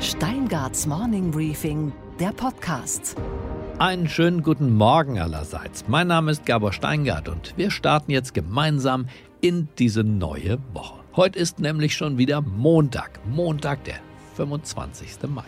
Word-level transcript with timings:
Steingarts 0.00 0.86
Morning 0.86 1.30
Briefing, 1.30 1.92
der 2.18 2.32
Podcast. 2.32 3.16
Einen 3.78 4.08
schönen 4.08 4.42
guten 4.42 4.74
Morgen 4.74 5.18
allerseits. 5.18 5.84
Mein 5.88 6.06
Name 6.06 6.30
ist 6.30 6.46
Gabor 6.46 6.72
Steingart 6.72 7.28
und 7.28 7.52
wir 7.58 7.70
starten 7.70 8.10
jetzt 8.10 8.32
gemeinsam 8.32 9.08
in 9.42 9.68
diese 9.78 10.02
neue 10.02 10.58
Woche. 10.72 11.00
Heute 11.16 11.38
ist 11.38 11.60
nämlich 11.60 11.94
schon 11.94 12.16
wieder 12.16 12.40
Montag, 12.40 13.20
Montag, 13.26 13.84
der 13.84 13.96
25. 14.36 15.18
Mai. 15.28 15.44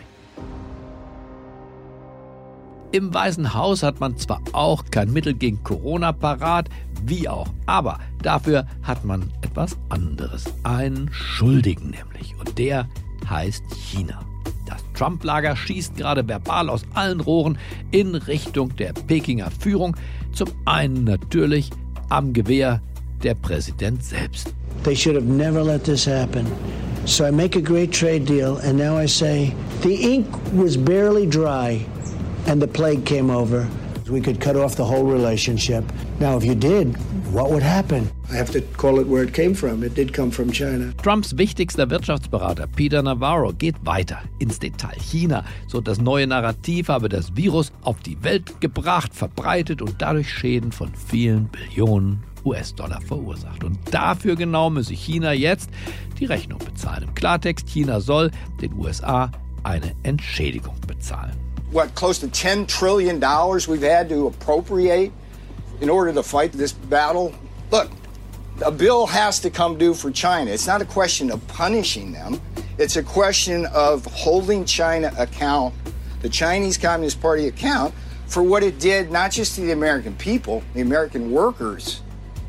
Im 2.91 3.11
Weißen 3.11 3.55
Haus 3.55 3.81
hat 3.81 3.99
man 3.99 4.17
zwar 4.17 4.39
auch 4.51 4.85
kein 4.91 5.11
Mittel 5.11 5.33
gegen 5.33 5.63
Corona 5.63 6.11
parat, 6.11 6.69
wie 7.01 7.27
auch, 7.27 7.47
aber 7.65 7.97
dafür 8.21 8.67
hat 8.83 9.03
man 9.03 9.31
etwas 9.41 9.75
anderes. 9.89 10.45
Einen 10.61 11.11
Schuldigen 11.11 11.89
nämlich. 11.89 12.35
Und 12.39 12.59
der 12.59 12.87
heißt 13.27 13.63
China. 13.73 14.23
Trump-Lager 15.03 15.57
schießt 15.57 15.97
gerade 15.97 16.25
verbal 16.25 16.69
aus 16.69 16.83
allen 16.93 17.19
Rohren 17.19 17.57
in 17.91 18.15
Richtung 18.15 18.73
der 18.77 18.93
Pekinger 18.93 19.51
Führung. 19.51 19.97
Zum 20.31 20.47
einen 20.63 21.03
natürlich 21.03 21.71
am 22.07 22.31
Gewehr 22.31 22.81
der 23.21 23.33
Präsident 23.33 24.01
selbst. 24.01 24.53
They 24.85 24.95
should 24.95 25.17
have 25.17 25.27
never 25.27 25.61
let 25.61 25.83
this 25.83 26.07
happen. 26.07 26.45
So 27.03 27.25
I 27.25 27.31
make 27.31 27.57
a 27.57 27.61
great 27.61 27.91
trade 27.91 28.23
deal, 28.25 28.59
and 28.63 28.77
now 28.77 28.97
I 28.97 29.05
say 29.05 29.53
the 29.81 29.93
ink 29.93 30.25
was 30.53 30.77
barely 30.77 31.27
dry 31.27 31.85
and 32.47 32.61
the 32.61 32.67
plague 32.67 33.03
came 33.03 33.29
over. 33.29 33.67
We 34.09 34.21
could 34.21 34.39
cut 34.39 34.55
off 34.55 34.77
the 34.77 34.85
whole 34.85 35.03
relationship. 35.03 35.83
Now, 36.21 36.37
if 36.37 36.45
you 36.45 36.55
did, 36.55 36.95
what 37.33 37.49
would 37.49 37.63
happen? 37.63 38.09
I 38.31 38.35
have 38.35 38.51
to 38.51 38.61
call 38.77 38.99
it 38.99 39.07
where 39.07 39.23
it 39.23 39.33
came 39.33 39.55
from. 39.55 39.83
It 39.83 39.95
did 39.95 40.13
come 40.13 40.31
from 40.31 40.51
China. 40.51 40.93
Trumps 41.01 41.35
wichtigster 41.35 41.89
Wirtschaftsberater 41.89 42.67
Peter 42.67 43.01
Navarro 43.01 43.51
geht 43.53 43.75
weiter 43.83 44.21
ins 44.39 44.59
Detail. 44.59 44.95
China, 44.99 45.43
so 45.67 45.81
das 45.81 45.99
neue 45.99 46.27
Narrativ, 46.27 46.89
habe 46.89 47.09
das 47.09 47.35
Virus 47.35 47.71
auf 47.81 47.99
die 48.01 48.23
Welt 48.23 48.61
gebracht, 48.61 49.13
verbreitet 49.13 49.81
und 49.81 49.95
dadurch 50.01 50.31
Schäden 50.31 50.71
von 50.71 50.93
vielen 50.93 51.47
Billionen 51.47 52.23
US-Dollar 52.45 53.01
verursacht. 53.01 53.63
Und 53.63 53.79
dafür 53.91 54.35
genau 54.35 54.69
müsse 54.69 54.93
China 54.93 55.33
jetzt 55.33 55.69
die 56.19 56.25
Rechnung 56.25 56.59
bezahlen. 56.59 57.03
Im 57.03 57.15
Klartext, 57.15 57.67
China 57.67 57.99
soll 57.99 58.31
den 58.61 58.73
USA 58.73 59.31
eine 59.63 59.95
Entschädigung 60.03 60.75
bezahlen. 60.87 61.33
what, 61.73 61.95
close 61.95 62.19
to 62.19 62.27
$10 62.27 62.67
trillion 62.67 63.19
we've 63.19 63.81
had 63.81 64.07
to 64.09 64.27
appropriate 64.27 65.11
in 65.81 65.89
order 65.89 66.13
to 66.13 66.23
fight 66.23 66.51
this 66.51 66.71
battle. 66.71 67.33
Look, 67.71 67.89
a 68.63 68.71
bill 68.71 69.07
has 69.07 69.39
to 69.39 69.49
come 69.49 69.77
due 69.77 69.93
for 69.93 70.11
China. 70.11 70.51
It's 70.51 70.67
not 70.67 70.81
a 70.81 70.85
question 70.85 71.31
of 71.31 71.45
punishing 71.47 72.11
them, 72.11 72.39
it's 72.77 72.95
a 72.95 73.03
question 73.03 73.65
of 73.67 74.05
holding 74.05 74.65
China 74.65 75.11
account, 75.17 75.73
the 76.21 76.29
Chinese 76.29 76.77
Communist 76.77 77.21
Party 77.21 77.47
account, 77.47 77.93
for 78.27 78.41
what 78.41 78.63
it 78.63 78.79
did 78.79 79.11
not 79.11 79.31
just 79.31 79.55
to 79.55 79.61
the 79.61 79.71
American 79.71 80.15
people, 80.15 80.63
the 80.73 80.81
American 80.81 81.31
workers, 81.31 82.01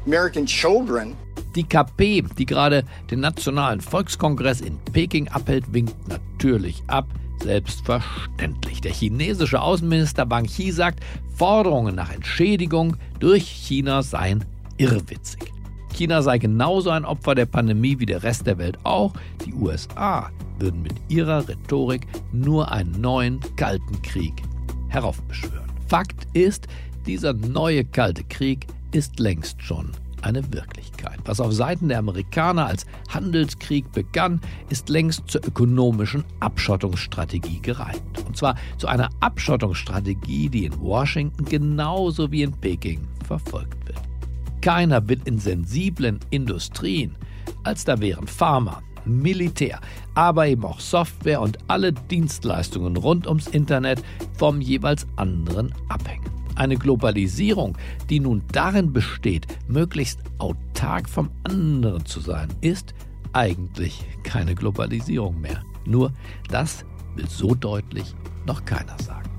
American 0.06 0.46
children. 0.46 1.16
Die 1.54 1.62
KP, 1.62 2.22
die 2.34 2.44
gerade 2.44 2.84
den 3.10 3.20
Nationalen 3.20 3.80
Volkskongress 3.80 4.60
in 4.60 4.78
Peking 4.92 5.28
abhält, 5.28 5.72
winkt 5.72 5.94
natürlich 6.08 6.82
ab. 6.88 7.06
Selbstverständlich. 7.44 8.80
Der 8.80 8.92
chinesische 8.92 9.60
Außenminister 9.60 10.30
Wang 10.30 10.46
Yi 10.46 10.70
sagt, 10.70 11.04
Forderungen 11.36 11.94
nach 11.94 12.10
Entschädigung 12.10 12.96
durch 13.20 13.44
China 13.46 14.02
seien 14.02 14.46
irrwitzig. 14.78 15.52
China 15.92 16.22
sei 16.22 16.38
genauso 16.38 16.88
ein 16.88 17.04
Opfer 17.04 17.34
der 17.34 17.44
Pandemie 17.44 17.98
wie 17.98 18.06
der 18.06 18.22
Rest 18.22 18.46
der 18.46 18.56
Welt 18.56 18.78
auch. 18.84 19.12
Die 19.44 19.52
USA 19.52 20.30
würden 20.58 20.80
mit 20.80 20.94
ihrer 21.08 21.46
Rhetorik 21.46 22.06
nur 22.32 22.72
einen 22.72 22.98
neuen 23.02 23.40
kalten 23.56 24.00
Krieg 24.00 24.32
heraufbeschwören. 24.88 25.70
Fakt 25.86 26.26
ist, 26.32 26.66
dieser 27.04 27.34
neue 27.34 27.84
kalte 27.84 28.24
Krieg 28.24 28.66
ist 28.92 29.20
längst 29.20 29.60
schon 29.62 29.92
eine 30.24 30.52
Wirklichkeit. 30.52 31.18
Was 31.24 31.40
auf 31.40 31.52
Seiten 31.52 31.88
der 31.88 31.98
Amerikaner 31.98 32.66
als 32.66 32.86
Handelskrieg 33.08 33.90
begann, 33.92 34.40
ist 34.70 34.88
längst 34.88 35.22
zur 35.28 35.44
ökonomischen 35.46 36.24
Abschottungsstrategie 36.40 37.60
gereift. 37.60 38.02
Und 38.26 38.36
zwar 38.36 38.56
zu 38.78 38.88
einer 38.88 39.10
Abschottungsstrategie, 39.20 40.48
die 40.48 40.66
in 40.66 40.80
Washington 40.80 41.44
genauso 41.44 42.30
wie 42.32 42.42
in 42.42 42.52
Peking 42.52 43.06
verfolgt 43.26 43.86
wird. 43.86 44.00
Keiner 44.60 45.06
will 45.08 45.20
in 45.26 45.38
sensiblen 45.38 46.20
Industrien, 46.30 47.16
als 47.64 47.84
da 47.84 48.00
wären 48.00 48.26
Pharma, 48.26 48.82
Militär, 49.04 49.80
aber 50.14 50.46
eben 50.46 50.64
auch 50.64 50.80
Software 50.80 51.42
und 51.42 51.58
alle 51.68 51.92
Dienstleistungen 51.92 52.96
rund 52.96 53.26
ums 53.26 53.48
Internet 53.48 54.02
vom 54.38 54.62
jeweils 54.62 55.06
anderen 55.16 55.74
abhängen. 55.88 56.43
Eine 56.56 56.76
Globalisierung, 56.76 57.76
die 58.08 58.20
nun 58.20 58.42
darin 58.52 58.92
besteht, 58.92 59.46
möglichst 59.66 60.20
autark 60.38 61.08
vom 61.08 61.30
anderen 61.42 62.06
zu 62.06 62.20
sein, 62.20 62.48
ist 62.60 62.94
eigentlich 63.32 64.04
keine 64.22 64.54
Globalisierung 64.54 65.40
mehr. 65.40 65.62
Nur 65.84 66.12
das 66.48 66.84
will 67.16 67.28
so 67.28 67.54
deutlich 67.54 68.14
noch 68.46 68.64
keiner 68.64 68.96
sagen. 69.02 69.30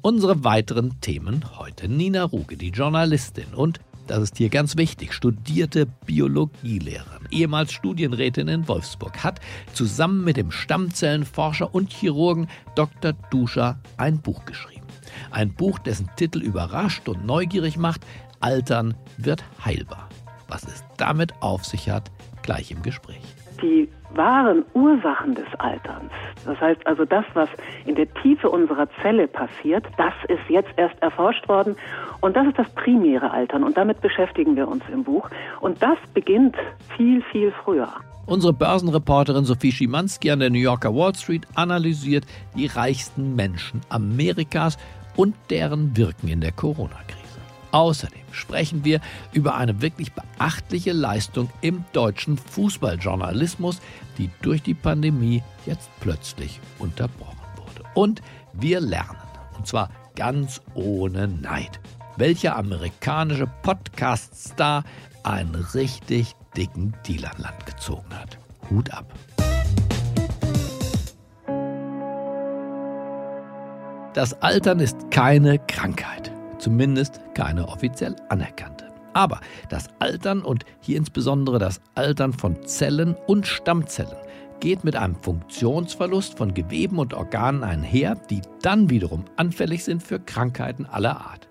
Unsere 0.00 0.44
weiteren 0.44 1.00
Themen 1.00 1.44
heute. 1.58 1.88
Nina 1.88 2.22
Ruge, 2.22 2.56
die 2.56 2.70
Journalistin 2.70 3.52
und 3.54 3.80
das 4.08 4.22
ist 4.22 4.38
hier 4.38 4.48
ganz 4.48 4.76
wichtig, 4.76 5.12
studierte 5.12 5.86
Biologielehrerin, 5.86 7.28
ehemals 7.30 7.72
Studienrätin 7.72 8.48
in 8.48 8.66
Wolfsburg, 8.66 9.22
hat 9.22 9.40
zusammen 9.74 10.24
mit 10.24 10.36
dem 10.36 10.50
Stammzellenforscher 10.50 11.74
und 11.74 11.92
Chirurgen 11.92 12.48
Dr. 12.74 13.12
Duscher 13.30 13.80
ein 13.96 14.20
Buch 14.20 14.44
geschrieben. 14.44 14.86
Ein 15.30 15.52
Buch, 15.54 15.78
dessen 15.78 16.08
Titel 16.16 16.40
überrascht 16.40 17.08
und 17.08 17.26
neugierig 17.26 17.76
macht, 17.76 18.04
Altern 18.40 18.94
wird 19.16 19.44
heilbar. 19.64 20.08
Was 20.48 20.64
es 20.64 20.84
damit 20.96 21.34
auf 21.42 21.64
sich 21.64 21.90
hat, 21.90 22.10
gleich 22.42 22.70
im 22.70 22.82
Gespräch. 22.82 23.22
Die 23.60 23.88
wahren 24.14 24.64
Ursachen 24.74 25.34
des 25.34 25.46
Alterns, 25.58 26.10
das 26.44 26.60
heißt 26.60 26.86
also 26.86 27.04
das, 27.04 27.24
was 27.34 27.48
in 27.86 27.94
der 27.94 28.12
Tiefe 28.14 28.50
unserer 28.50 28.88
Zelle 29.02 29.28
passiert, 29.28 29.86
das 29.96 30.14
ist 30.28 30.48
jetzt 30.48 30.70
erst 30.76 31.00
erforscht 31.02 31.48
worden 31.48 31.76
und 32.20 32.36
das 32.36 32.46
ist 32.46 32.58
das 32.58 32.68
primäre 32.70 33.30
Altern 33.30 33.64
und 33.64 33.76
damit 33.76 34.00
beschäftigen 34.00 34.56
wir 34.56 34.68
uns 34.68 34.82
im 34.92 35.04
Buch 35.04 35.28
und 35.60 35.82
das 35.82 35.98
beginnt 36.14 36.56
viel, 36.96 37.22
viel 37.30 37.52
früher. 37.64 37.88
Unsere 38.26 38.52
Börsenreporterin 38.52 39.44
Sophie 39.44 39.72
Schimanski 39.72 40.30
an 40.30 40.40
der 40.40 40.50
New 40.50 40.58
Yorker 40.58 40.94
Wall 40.94 41.14
Street 41.14 41.46
analysiert 41.54 42.24
die 42.54 42.66
reichsten 42.66 43.34
Menschen 43.34 43.80
Amerikas 43.88 44.76
und 45.16 45.34
deren 45.48 45.96
Wirken 45.96 46.28
in 46.28 46.42
der 46.42 46.52
Corona-Krise. 46.52 47.17
Außerdem 47.70 48.22
sprechen 48.32 48.84
wir 48.84 49.00
über 49.32 49.54
eine 49.54 49.82
wirklich 49.82 50.12
beachtliche 50.12 50.92
Leistung 50.92 51.50
im 51.60 51.84
deutschen 51.92 52.38
Fußballjournalismus, 52.38 53.80
die 54.16 54.30
durch 54.42 54.62
die 54.62 54.74
Pandemie 54.74 55.42
jetzt 55.66 55.90
plötzlich 56.00 56.60
unterbrochen 56.78 57.36
wurde. 57.56 57.84
Und 57.94 58.22
wir 58.54 58.80
lernen, 58.80 59.18
und 59.56 59.66
zwar 59.66 59.90
ganz 60.16 60.60
ohne 60.74 61.28
Neid, 61.28 61.80
welcher 62.16 62.56
amerikanische 62.56 63.46
Podcast-Star 63.62 64.84
einen 65.22 65.54
richtig 65.54 66.34
dicken 66.56 66.94
Deal 67.06 67.26
an 67.26 67.42
Land 67.42 67.66
gezogen 67.66 68.14
hat. 68.14 68.38
Hut 68.70 68.90
ab. 68.92 69.12
Das 74.14 74.32
Altern 74.42 74.80
ist 74.80 75.10
keine 75.10 75.60
Krankheit 75.60 76.32
zumindest 76.58 77.20
keine 77.34 77.68
offiziell 77.68 78.16
anerkannte. 78.28 78.86
Aber 79.12 79.40
das 79.68 79.88
Altern 79.98 80.42
und 80.42 80.64
hier 80.80 80.96
insbesondere 80.96 81.58
das 81.58 81.80
Altern 81.94 82.32
von 82.32 82.62
Zellen 82.66 83.16
und 83.26 83.46
Stammzellen 83.46 84.16
geht 84.60 84.84
mit 84.84 84.96
einem 84.96 85.16
Funktionsverlust 85.16 86.36
von 86.36 86.54
Geweben 86.54 86.98
und 86.98 87.14
Organen 87.14 87.62
einher, 87.62 88.16
die 88.30 88.42
dann 88.62 88.90
wiederum 88.90 89.24
anfällig 89.36 89.84
sind 89.84 90.02
für 90.02 90.18
Krankheiten 90.18 90.86
aller 90.86 91.20
Art. 91.20 91.48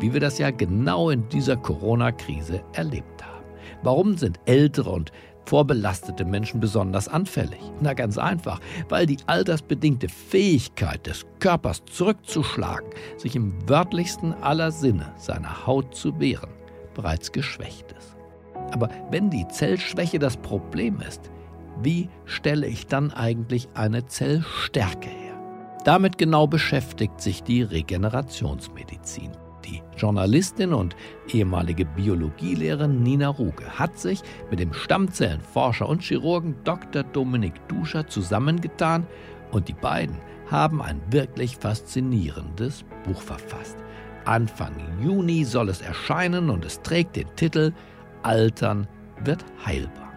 Wie 0.00 0.12
wir 0.12 0.20
das 0.20 0.38
ja 0.38 0.50
genau 0.50 1.10
in 1.10 1.28
dieser 1.28 1.56
Corona-Krise 1.56 2.62
erlebt 2.74 3.24
haben. 3.24 3.44
Warum 3.82 4.16
sind 4.16 4.38
ältere 4.44 4.90
und 4.90 5.12
vorbelastete 5.46 6.24
Menschen 6.24 6.60
besonders 6.60 7.08
anfällig? 7.08 7.60
Na 7.80 7.94
ganz 7.94 8.18
einfach, 8.18 8.60
weil 8.88 9.06
die 9.06 9.18
altersbedingte 9.26 10.08
Fähigkeit 10.08 11.06
des 11.06 11.26
Körpers 11.40 11.82
zurückzuschlagen, 11.86 12.88
sich 13.16 13.36
im 13.36 13.68
wörtlichsten 13.68 14.34
aller 14.34 14.70
Sinne 14.70 15.12
seiner 15.16 15.66
Haut 15.66 15.94
zu 15.94 16.18
wehren, 16.20 16.50
bereits 16.94 17.32
geschwächt 17.32 17.92
ist. 17.98 18.16
Aber 18.72 18.88
wenn 19.10 19.30
die 19.30 19.46
Zellschwäche 19.48 20.18
das 20.18 20.36
Problem 20.36 21.00
ist, 21.00 21.30
wie 21.82 22.08
stelle 22.24 22.66
ich 22.66 22.86
dann 22.86 23.12
eigentlich 23.12 23.68
eine 23.74 24.06
Zellstärke 24.06 25.08
her? 25.08 25.22
Damit 25.84 26.16
genau 26.16 26.46
beschäftigt 26.46 27.20
sich 27.20 27.42
die 27.42 27.62
Regenerationsmedizin. 27.62 29.32
Die 29.64 29.82
Journalistin 29.96 30.72
und 30.72 30.96
ehemalige 31.28 31.84
Biologielehrerin 31.84 33.02
Nina 33.02 33.28
Ruge 33.28 33.64
hat 33.78 33.98
sich 33.98 34.22
mit 34.50 34.60
dem 34.60 34.72
Stammzellenforscher 34.72 35.88
und 35.88 36.02
Chirurgen 36.02 36.56
Dr. 36.64 37.02
Dominik 37.02 37.54
Duscher 37.68 38.06
zusammengetan 38.06 39.06
und 39.52 39.68
die 39.68 39.74
beiden 39.74 40.16
haben 40.50 40.82
ein 40.82 41.00
wirklich 41.10 41.56
faszinierendes 41.56 42.84
Buch 43.04 43.20
verfasst. 43.20 43.76
Anfang 44.24 44.74
Juni 45.02 45.44
soll 45.44 45.68
es 45.68 45.80
erscheinen 45.80 46.50
und 46.50 46.64
es 46.64 46.82
trägt 46.82 47.16
den 47.16 47.34
Titel 47.36 47.72
Altern 48.22 48.86
wird 49.24 49.44
heilbar. 49.64 50.12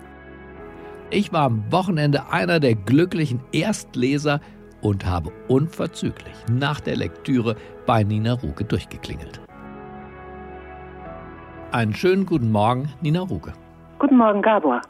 Ich 1.11 1.31
war 1.31 1.43
am 1.43 1.71
Wochenende 1.71 2.29
einer 2.29 2.59
der 2.59 2.75
glücklichen 2.75 3.39
Erstleser 3.51 4.41
und 4.85 5.03
habe 5.03 5.31
unverzüglich 5.47 6.35
nach 6.51 6.79
der 6.79 6.95
Lektüre 6.95 7.55
bei 7.87 8.03
Nina 8.03 8.33
Ruge 8.33 8.65
durchgeklingelt. 8.65 9.41
Einen 11.71 11.95
schönen 11.95 12.27
guten 12.27 12.51
Morgen, 12.51 12.93
Nina 13.01 13.21
Ruge. 13.21 13.53
Guten 13.97 14.17
Morgen, 14.17 14.43
Gabor. 14.43 14.81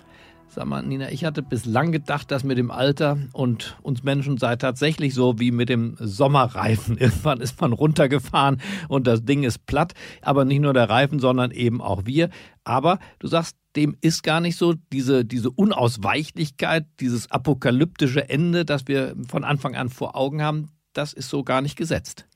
Sag 0.48 0.68
mal, 0.68 0.82
Nina, 0.84 1.10
ich 1.12 1.26
hatte 1.26 1.42
bislang 1.42 1.92
gedacht, 1.92 2.32
dass 2.32 2.44
mit 2.44 2.58
dem 2.58 2.72
Alter 2.72 3.18
und 3.34 3.78
uns 3.82 4.04
Menschen 4.04 4.38
sei 4.38 4.56
tatsächlich 4.56 5.14
so 5.14 5.40
wie 5.40 5.52
mit 5.52 5.70
dem 5.70 5.96
Sommerreifen. 6.00 6.98
Irgendwann 7.00 7.42
ist 7.42 7.60
man 7.60 7.74
runtergefahren 7.74 8.62
und 8.88 9.08
das 9.08 9.26
Ding 9.26 9.44
ist 9.44 9.66
platt. 9.66 9.94
Aber 10.22 10.46
nicht 10.46 10.62
nur 10.62 10.74
der 10.74 10.90
Reifen, 10.90 11.20
sondern 11.20 11.52
eben 11.52 11.82
auch 11.82 12.06
wir. 12.06 12.30
Aber 12.64 13.00
du 13.20 13.28
sagst, 13.28 13.58
dem 13.76 13.96
ist 14.02 14.24
gar 14.24 14.40
nicht 14.40 14.58
so. 14.58 14.74
Diese, 14.94 15.26
diese 15.26 15.50
Unausweichlichkeit, 15.50 16.86
dieses 17.00 17.30
apokalyptische 17.32 18.30
Ende, 18.30 18.64
das 18.64 18.88
wir 18.88 19.16
von 19.28 19.44
Anfang 19.44 19.76
an 19.76 19.90
vor 19.90 20.16
Augen 20.16 20.42
haben, 20.42 20.70
das 20.94 21.12
ist 21.12 21.30
so 21.30 21.44
gar 21.44 21.62
nicht 21.62 21.78
gesetzt. 21.78 22.28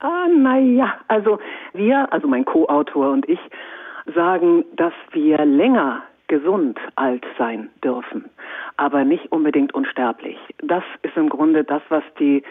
Ah, 0.00 0.28
naja, 0.28 0.94
also 1.08 1.38
wir, 1.72 2.12
also 2.12 2.28
mein 2.28 2.44
Co-Autor 2.44 3.12
und 3.12 3.26
ich, 3.28 3.38
sagen, 4.12 4.64
dass 4.76 4.92
wir 5.12 5.44
länger 5.44 6.02
gesund 6.34 6.80
alt 6.96 7.24
sein 7.38 7.70
dürfen, 7.84 8.24
aber 8.76 9.04
nicht 9.04 9.30
unbedingt 9.30 9.72
unsterblich. 9.72 10.36
Das 10.62 10.82
ist 11.02 11.16
im 11.16 11.28
Grunde 11.28 11.62
das, 11.62 11.82
was 11.90 12.02
die 12.18 12.42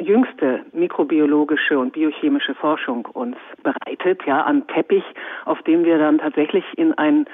jüngste 0.00 0.64
mikrobiologische 0.72 1.78
und 1.78 1.92
biochemische 1.92 2.54
Forschung 2.54 3.06
uns 3.06 3.36
bereitet, 3.62 4.22
ja, 4.26 4.42
an 4.42 4.66
Teppich, 4.66 5.04
auf 5.44 5.62
dem 5.62 5.84
wir 5.84 5.98
dann 5.98 6.18
tatsächlich 6.18 6.64
in 6.76 6.94
ein 6.94 7.26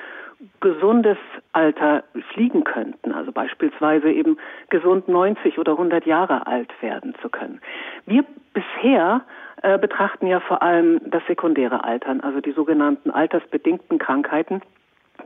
gesundes 0.61 1.19
Alter 1.53 2.05
fliegen 2.35 2.65
könnten, 2.65 3.13
also 3.13 3.33
beispielsweise 3.33 4.11
eben 4.11 4.37
gesund 4.69 5.09
90 5.09 5.59
oder 5.59 5.73
100 5.73 6.05
Jahre 6.05 6.47
alt 6.47 6.71
werden 6.83 7.15
zu 7.23 7.31
können. 7.31 7.61
Wir 8.05 8.25
bisher 8.53 9.23
äh, 9.63 9.79
betrachten 9.79 10.27
ja 10.27 10.41
vor 10.41 10.61
allem 10.61 11.01
das 11.07 11.23
sekundäre 11.29 11.85
Altern, 11.85 12.21
also 12.21 12.41
die 12.41 12.53
sogenannten 12.53 13.11
altersbedingten 13.11 13.99
Krankheiten, 13.99 14.61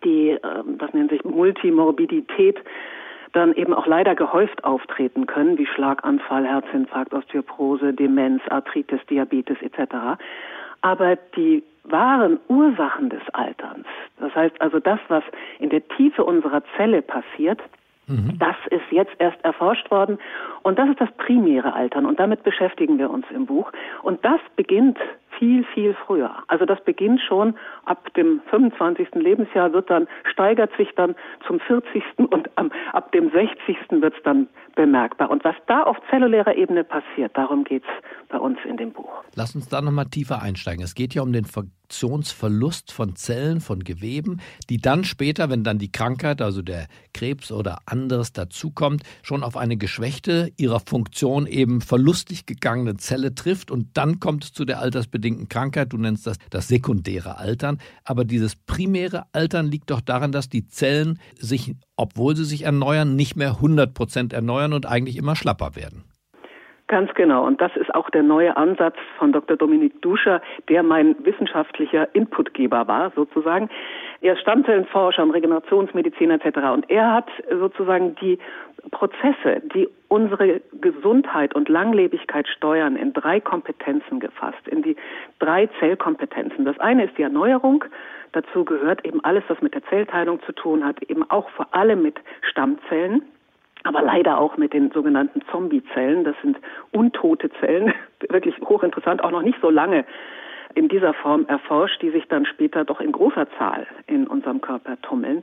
die, 0.06 0.31
ähm, 0.31 0.79
das 0.79 0.94
nennt 0.94 1.11
sich 1.11 1.25
Multimorbidität, 1.25 2.58
dann 3.32 3.53
eben 3.55 3.75
auch 3.75 3.87
leider 3.87 4.14
gehäuft 4.14 4.64
auftreten 4.64 5.26
können, 5.26 5.58
wie 5.58 5.67
Schlaganfall, 5.67 6.47
Herzinfarkt, 6.47 7.12
Osteoporose, 7.12 7.93
Demenz, 7.93 8.41
Arthritis, 8.49 9.00
Diabetes 9.11 9.58
etc. 9.61 9.94
Aber 10.81 11.17
die 11.37 11.62
wahren 11.85 12.38
Ursachen 12.49 13.11
des 13.11 13.23
Alterns, 13.32 13.87
das 14.19 14.35
heißt 14.35 14.61
also 14.61 14.79
das, 14.81 14.99
was 15.08 15.23
in 15.58 15.70
der 15.70 15.87
Tiefe 15.88 16.25
unserer 16.25 16.62
Zelle 16.76 17.02
passiert, 17.02 17.61
mhm. 18.06 18.38
das 18.38 18.56
ist 18.70 18.91
jetzt 18.91 19.14
erst 19.19 19.43
erforscht 19.44 19.91
worden 19.91 20.19
und 20.62 20.79
das 20.79 20.88
ist 20.88 21.00
das 21.00 21.12
primäre 21.12 21.75
Altern 21.75 22.06
und 22.06 22.19
damit 22.19 22.43
beschäftigen 22.43 22.99
wir 22.99 23.11
uns 23.11 23.26
im 23.31 23.47
Buch 23.47 23.70
und 24.02 24.25
das 24.25 24.41
beginnt 24.56 24.99
viel, 25.38 25.65
viel 25.75 25.94
früher. 26.06 26.35
Also 26.49 26.65
das 26.65 26.83
beginnt 26.85 27.21
schon 27.21 27.55
ab 27.85 28.12
dem 28.15 28.41
25. 28.50 29.09
Lebensjahr, 29.15 29.73
wird 29.73 29.91
dann, 29.91 30.09
steigert 30.31 30.71
sich 30.77 30.88
dann 30.97 31.15
zum 31.47 31.61
40. 31.61 32.03
und 32.31 32.50
am, 32.56 32.71
ab 32.93 33.12
dem 33.12 33.31
60. 33.31 33.77
wird 33.91 34.15
es 34.17 34.23
dann 34.23 34.49
bemerkbar. 34.75 35.31
Und 35.31 35.44
was 35.44 35.56
da 35.67 35.83
auf 35.83 35.97
zellulärer 36.11 36.56
Ebene 36.56 36.85
passiert, 36.85 37.37
darum 37.37 37.65
geht 37.65 37.83
es 37.85 38.29
bei 38.29 38.38
uns 38.38 38.59
in 38.69 38.77
dem 38.77 38.93
Buch. 38.93 39.11
Lass 39.35 39.55
uns 39.55 39.69
da 39.69 39.81
nochmal 39.81 40.06
tiefer 40.06 40.43
einsteigen. 40.43 40.83
Es 40.83 40.94
geht 40.94 41.15
ja 41.15 41.23
um 41.23 41.33
den 41.33 41.44
Funktionsverlust 41.44 42.93
von 42.93 43.17
Zellen, 43.17 43.61
von 43.61 43.85
Geweben, 43.85 44.41
die 44.69 44.79
dann 44.79 45.05
später, 45.05 45.50
wenn 45.50 45.65
dann 45.65 45.79
die 45.79 45.93
Krankheit, 45.93 46.43
also 46.43 46.62
der 46.62 46.87
Krebs 47.15 47.53
oder 47.53 47.79
anderes 47.87 48.33
dazukommt, 48.33 49.03
schon 49.23 49.43
auf 49.43 49.56
eine 49.56 49.77
geschwächte, 49.77 50.50
ihrer 50.56 50.81
Funktion 50.81 51.47
eben 51.47 51.81
verlustig 51.81 52.47
gegangene 52.47 52.97
Zelle 52.97 53.35
trifft 53.35 53.71
und 53.71 53.97
dann 53.97 54.21
kommt 54.21 54.44
es 54.44 54.53
zu 54.53 54.65
der 54.65 54.81
altersbedingten 54.81 55.25
Krankheit. 55.49 55.93
Du 55.93 55.99
nennst 55.99 56.26
das 56.26 56.38
das 56.50 56.69
sekundäre 56.69 57.38
Altern. 57.38 57.78
Aber 58.05 58.25
dieses 58.25 58.56
primäre 58.56 59.25
Altern 59.32 59.67
liegt 59.67 59.90
doch 59.90 60.00
daran, 60.00 60.32
dass 60.32 60.49
die 60.49 60.67
Zellen 60.67 61.19
sich, 61.37 61.75
obwohl 61.96 62.37
sie 62.37 62.44
sich 62.44 62.62
erneuern, 62.62 63.17
nicht 63.17 63.37
mehr 63.37 63.50
100 63.50 63.94
Prozent 63.94 64.32
erneuern 64.32 64.73
und 64.73 64.87
eigentlich 64.87 65.17
immer 65.17 65.37
schlapper 65.37 65.76
werden. 65.76 66.05
Ganz 66.88 67.12
genau. 67.14 67.44
Und 67.44 67.61
das 67.61 67.75
ist 67.75 67.93
auch 67.96 68.11
der 68.11 68.23
neue 68.23 68.56
Ansatz 68.56 68.94
von 69.19 69.32
Dr. 69.32 69.56
Dominik 69.56 70.00
Duscher, 70.02 70.40
der 70.69 70.84
mein 70.84 71.17
wissenschaftlicher 71.25 72.14
Inputgeber 72.14 72.87
war, 72.87 73.11
sozusagen. 73.17 73.69
Er 74.20 74.34
ist 74.34 74.40
Stammzellenforscher 74.40 75.22
und 75.22 75.30
Regenerationsmedizin 75.30 76.30
etc. 76.30 76.58
Und 76.72 76.90
er 76.90 77.12
hat 77.12 77.28
sozusagen 77.50 78.14
die 78.16 78.38
Prozesse, 78.90 79.60
die 79.74 79.88
unsere 80.08 80.60
Gesundheit 80.80 81.54
und 81.54 81.68
Langlebigkeit 81.68 82.48
steuern, 82.48 82.96
in 82.96 83.12
drei 83.12 83.40
Kompetenzen 83.40 84.20
gefasst, 84.20 84.66
in 84.68 84.82
die 84.82 84.96
drei 85.38 85.68
Zellkompetenzen. 85.80 86.64
Das 86.64 86.78
eine 86.78 87.04
ist 87.04 87.18
die 87.18 87.22
Erneuerung. 87.22 87.84
Dazu 88.32 88.64
gehört 88.64 89.04
eben 89.04 89.22
alles, 89.24 89.44
was 89.48 89.60
mit 89.60 89.74
der 89.74 89.84
Zellteilung 89.84 90.40
zu 90.44 90.52
tun 90.52 90.84
hat, 90.84 91.02
eben 91.02 91.28
auch 91.30 91.48
vor 91.50 91.74
allem 91.74 92.02
mit 92.02 92.16
Stammzellen 92.42 93.22
aber 93.86 94.02
leider 94.02 94.38
auch 94.38 94.56
mit 94.56 94.72
den 94.72 94.90
sogenannten 94.90 95.42
Zombiezellen. 95.50 96.24
Das 96.24 96.34
sind 96.42 96.58
untote 96.90 97.50
Zellen, 97.60 97.94
wirklich 98.28 98.56
hochinteressant, 98.60 99.22
auch 99.22 99.30
noch 99.30 99.42
nicht 99.42 99.58
so 99.62 99.70
lange 99.70 100.04
in 100.76 100.88
dieser 100.88 101.14
Form 101.14 101.46
erforscht, 101.49 102.02
die 102.02 102.11
sich 102.11 102.28
dann 102.28 102.46
später 102.46 102.84
doch 102.84 103.00
in 103.00 103.11
großer 103.11 103.49
Zahl 103.58 103.87
in 104.06 104.26
unserem 104.26 104.61
Körper 104.61 105.00
tummeln. 105.00 105.43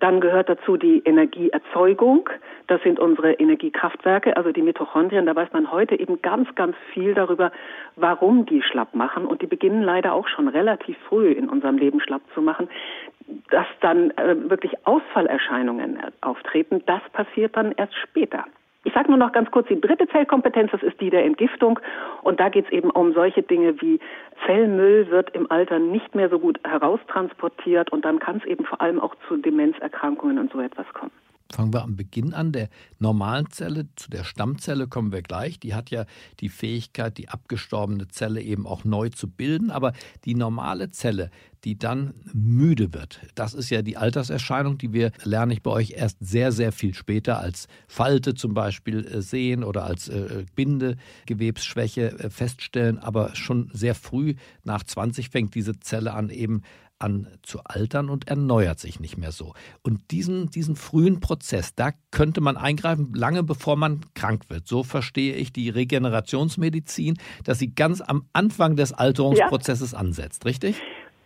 Dann 0.00 0.20
gehört 0.20 0.48
dazu 0.48 0.76
die 0.76 1.00
Energieerzeugung. 1.04 2.28
Das 2.66 2.82
sind 2.82 2.98
unsere 2.98 3.34
Energiekraftwerke, 3.34 4.36
also 4.36 4.50
die 4.50 4.62
Mitochondrien. 4.62 5.26
Da 5.26 5.36
weiß 5.36 5.52
man 5.52 5.70
heute 5.70 5.98
eben 5.98 6.20
ganz, 6.20 6.52
ganz 6.56 6.76
viel 6.92 7.14
darüber, 7.14 7.52
warum 7.96 8.44
die 8.44 8.62
schlapp 8.62 8.94
machen. 8.94 9.24
Und 9.24 9.40
die 9.40 9.46
beginnen 9.46 9.82
leider 9.82 10.12
auch 10.12 10.26
schon 10.26 10.48
relativ 10.48 10.96
früh 11.08 11.30
in 11.30 11.48
unserem 11.48 11.78
Leben 11.78 12.00
schlapp 12.00 12.22
zu 12.34 12.42
machen. 12.42 12.68
Dass 13.50 13.66
dann 13.80 14.10
äh, 14.10 14.50
wirklich 14.50 14.74
Ausfallerscheinungen 14.86 15.98
auftreten, 16.20 16.82
das 16.86 17.00
passiert 17.12 17.56
dann 17.56 17.72
erst 17.72 17.94
später. 17.94 18.44
Ich 18.84 18.92
sage 18.92 19.08
nur 19.08 19.18
noch 19.18 19.32
ganz 19.32 19.50
kurz, 19.50 19.66
die 19.68 19.80
dritte 19.80 20.06
Zellkompetenz, 20.08 20.70
das 20.70 20.82
ist 20.82 21.00
die 21.00 21.10
der 21.10 21.24
Entgiftung. 21.24 21.80
Und 22.22 22.38
da 22.38 22.50
geht 22.50 22.66
es 22.66 22.72
eben 22.72 22.90
um 22.90 23.14
solche 23.14 23.42
Dinge 23.42 23.80
wie 23.80 23.98
Zellmüll 24.44 25.10
wird 25.10 25.34
im 25.34 25.50
Alter 25.50 25.78
nicht 25.78 26.14
mehr 26.14 26.28
so 26.28 26.38
gut 26.38 26.60
heraustransportiert 26.64 27.90
und 27.92 28.04
dann 28.04 28.18
kann 28.18 28.36
es 28.36 28.44
eben 28.44 28.64
vor 28.64 28.80
allem 28.80 29.00
auch 29.00 29.14
zu 29.26 29.38
Demenzerkrankungen 29.38 30.38
und 30.38 30.52
so 30.52 30.60
etwas 30.60 30.86
kommen. 30.92 31.12
Fangen 31.52 31.72
wir 31.72 31.82
am 31.82 31.94
Beginn 31.94 32.32
an. 32.32 32.52
Der 32.52 32.68
normalen 32.98 33.50
Zelle, 33.50 33.86
zu 33.96 34.10
der 34.10 34.24
Stammzelle 34.24 34.88
kommen 34.88 35.12
wir 35.12 35.22
gleich. 35.22 35.60
Die 35.60 35.74
hat 35.74 35.90
ja 35.90 36.06
die 36.40 36.48
Fähigkeit, 36.48 37.18
die 37.18 37.28
abgestorbene 37.28 38.08
Zelle 38.08 38.40
eben 38.40 38.66
auch 38.66 38.84
neu 38.84 39.10
zu 39.10 39.28
bilden. 39.28 39.70
Aber 39.70 39.92
die 40.24 40.34
normale 40.34 40.90
Zelle, 40.90 41.30
die 41.62 41.78
dann 41.78 42.14
müde 42.32 42.92
wird, 42.92 43.20
das 43.34 43.54
ist 43.54 43.70
ja 43.70 43.82
die 43.82 43.96
Alterserscheinung, 43.96 44.78
die 44.78 44.92
wir, 44.92 45.12
lerne 45.22 45.52
ich 45.52 45.62
bei 45.62 45.70
euch, 45.70 45.92
erst 45.92 46.18
sehr, 46.20 46.50
sehr 46.50 46.72
viel 46.72 46.94
später 46.94 47.38
als 47.38 47.68
Falte 47.86 48.34
zum 48.34 48.54
Beispiel 48.54 49.06
äh, 49.06 49.22
sehen 49.22 49.64
oder 49.64 49.84
als 49.84 50.08
äh, 50.08 50.44
Bindegewebsschwäche 50.56 52.18
äh, 52.18 52.30
feststellen. 52.30 52.98
Aber 52.98 53.34
schon 53.36 53.70
sehr 53.72 53.94
früh, 53.94 54.34
nach 54.64 54.82
20, 54.82 55.28
fängt 55.28 55.54
diese 55.54 55.78
Zelle 55.78 56.14
an, 56.14 56.30
eben 56.30 56.62
an 57.04 57.28
zu 57.42 57.60
altern 57.64 58.08
und 58.08 58.28
erneuert 58.28 58.80
sich 58.80 58.98
nicht 58.98 59.16
mehr 59.18 59.30
so. 59.30 59.52
Und 59.82 60.10
diesen, 60.10 60.50
diesen 60.50 60.74
frühen 60.74 61.20
Prozess, 61.20 61.74
da 61.74 61.90
könnte 62.10 62.40
man 62.40 62.56
eingreifen, 62.56 63.12
lange 63.14 63.42
bevor 63.42 63.76
man 63.76 64.00
krank 64.14 64.42
wird. 64.48 64.66
So 64.66 64.82
verstehe 64.82 65.34
ich 65.34 65.52
die 65.52 65.68
Regenerationsmedizin, 65.68 67.18
dass 67.44 67.58
sie 67.58 67.74
ganz 67.74 68.00
am 68.00 68.22
Anfang 68.32 68.76
des 68.76 68.92
Alterungsprozesses 68.92 69.92
ja. 69.92 69.98
ansetzt, 69.98 70.44
richtig? 70.46 70.82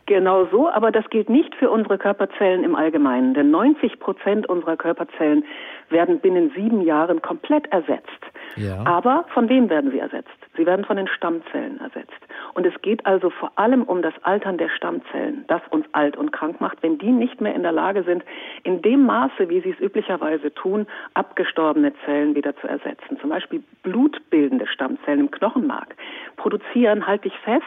Genau 0.07 0.47
so, 0.47 0.71
aber 0.71 0.91
das 0.91 1.05
gilt 1.11 1.29
nicht 1.29 1.55
für 1.55 1.71
unsere 1.71 1.99
Körperzellen 1.99 2.65
im 2.65 2.75
Allgemeinen, 2.75 3.35
denn 3.35 3.51
90 3.51 4.01
Prozent 4.01 4.49
unserer 4.49 4.77
Körperzellen 4.77 5.45
werden 5.91 6.19
binnen 6.21 6.51
sieben 6.57 6.81
Jahren 6.81 7.21
komplett 7.21 7.67
ersetzt. 7.71 8.25
Ja. 8.57 8.85
Aber 8.85 9.25
von 9.35 9.49
wem 9.49 9.71
werden 9.71 9.91
sie 9.91 9.99
ersetzt? 9.99 10.29
Sie 10.57 10.67
werden 10.67 10.85
von 10.85 10.97
den 10.97 11.09
Stammzellen 11.09 11.81
ersetzt. 11.81 12.19
Und 12.55 12.67
es 12.67 12.75
geht 12.83 13.07
also 13.07 13.31
vor 13.31 13.53
allem 13.57 13.85
um 13.85 14.03
das 14.03 14.15
Altern 14.23 14.59
der 14.59 14.69
Stammzellen, 14.69 15.45
das 15.47 15.63
uns 15.71 15.87
alt 15.93 16.17
und 16.17 16.33
krank 16.33 16.61
macht, 16.61 16.83
wenn 16.83 16.99
die 16.99 17.13
nicht 17.13 17.41
mehr 17.41 17.55
in 17.55 17.63
der 17.63 17.73
Lage 17.73 18.03
sind, 18.03 18.25
in 18.65 18.83
dem 18.83 19.07
Maße, 19.07 19.49
wie 19.49 19.61
sie 19.61 19.71
es 19.71 19.81
üblicherweise 19.81 20.53
tun, 20.55 20.87
abgestorbene 21.15 21.93
Zellen 22.05 22.35
wieder 22.35 22.57
zu 22.57 22.67
ersetzen. 22.67 23.19
Zum 23.21 23.31
Beispiel 23.31 23.63
blutbildende 23.83 24.67
Stammzellen 24.67 25.21
im 25.21 25.31
Knochenmark 25.31 25.95
produzieren, 26.37 27.07
halte 27.07 27.29
ich 27.29 27.39
fest, 27.39 27.65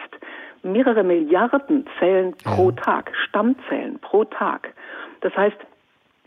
mehrere 0.64 1.04
Milliarden 1.04 1.86
Zellen 2.00 2.36
pro 2.44 2.72
Tag, 2.72 3.12
Stammzellen 3.28 4.00
pro 4.00 4.26
Tag. 4.26 4.74
Das 5.22 5.36
heißt, 5.36 5.58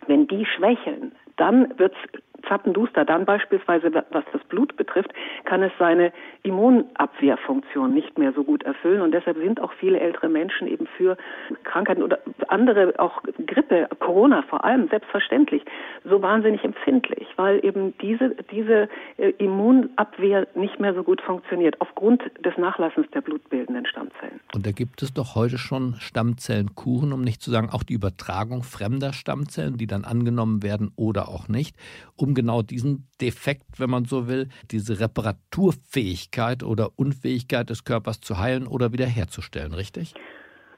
wenn 0.07 0.27
die 0.27 0.47
schwächeln, 0.47 1.13
dann 1.37 1.79
wird 1.79 1.93
es 1.93 2.21
zappenduster. 2.49 3.05
Dann 3.05 3.25
beispielsweise, 3.25 3.91
was 4.11 4.25
das 4.33 4.43
Blut 4.45 4.77
betrifft, 4.77 5.13
kann 5.45 5.63
es 5.63 5.73
seine 5.79 6.13
Immunabwehrfunktion 6.43 7.95
nicht 7.95 8.19
mehr 8.19 8.33
so 8.33 8.45
gut 8.45 8.63
erfüllen. 8.63 9.03
Und 9.03 9.13
deshalb 9.13 9.37
sind 9.39 9.61
auch 9.61 9.73
viele 9.73 10.01
ältere 10.01 10.29
Menschen 10.29 10.69
eben 10.69 10.87
für 10.97 11.17
Krankheiten 11.65 12.03
oder 12.03 12.19
andere, 12.49 12.95
auch 12.99 13.23
Grippe, 13.47 13.89
Corona 13.99 14.43
vor 14.43 14.65
allem, 14.65 14.89
selbstverständlich, 14.89 15.65
so 16.05 16.23
wahnsinnig 16.23 16.65
empfindlich, 16.65 17.27
weil 17.37 17.65
eben 17.65 17.97
diese, 17.99 18.37
diese 18.51 18.89
äh, 19.17 19.31
Immunabwehr 19.39 20.47
nicht 20.55 20.79
mehr 20.81 20.95
so 20.95 21.03
gut 21.03 21.21
funktioniert, 21.21 21.81
aufgrund 21.81 22.23
des 22.45 22.57
Nachlassens 22.59 23.07
der 23.13 23.21
blutbildenden 23.21 23.87
Stammzellen. 23.87 24.41
Und 24.55 24.67
da 24.67 24.73
gibt 24.73 25.03
es 25.03 25.13
doch 25.13 25.35
heute 25.35 25.59
schon 25.59 25.95
Stammzellenkuren, 25.99 27.13
um 27.13 27.23
nicht 27.23 27.43
zu 27.43 27.51
sagen 27.51 27.71
auch 27.71 27.83
die 27.83 27.95
Übertragung 27.95 28.63
fremder 28.63 29.13
Stammzellen, 29.13 29.77
die 29.77 29.87
dann 29.87 30.05
angenommen 30.05 30.63
werden 30.63 30.93
oder 30.97 31.29
auch 31.29 31.49
nicht, 31.49 31.77
um 32.17 32.34
genau 32.35 32.63
diesen 32.63 33.09
Defekt, 33.21 33.79
wenn 33.79 33.91
man 33.91 34.05
so 34.05 34.29
will, 34.29 34.49
diese 34.71 35.01
Reparaturfähigkeit 35.01 36.63
oder 36.63 36.91
Unfähigkeit 36.97 37.71
des 37.71 37.85
Körpers 37.85 38.21
zu 38.21 38.39
heilen 38.39 38.67
oder 38.67 38.93
wiederherzustellen, 38.93 39.75
richtig? 39.75 40.15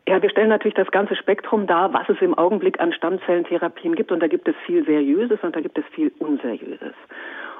Ja, 0.08 0.22
wir 0.22 0.30
stellen 0.30 0.50
natürlich 0.50 0.76
das 0.76 0.90
ganze 0.92 1.16
Spektrum 1.16 1.66
dar, 1.66 1.92
was 1.92 2.08
es 2.08 2.20
im 2.20 2.34
Augenblick 2.34 2.78
an 2.78 2.92
Stammzellentherapien 2.92 3.96
gibt. 3.96 4.12
Und 4.12 4.20
da 4.20 4.28
gibt 4.28 4.46
es 4.46 4.54
viel 4.64 4.84
Seriöses 4.84 5.40
und 5.42 5.56
da 5.56 5.60
gibt 5.60 5.76
es 5.78 5.84
viel 5.94 6.12
Unseriöses. 6.20 6.94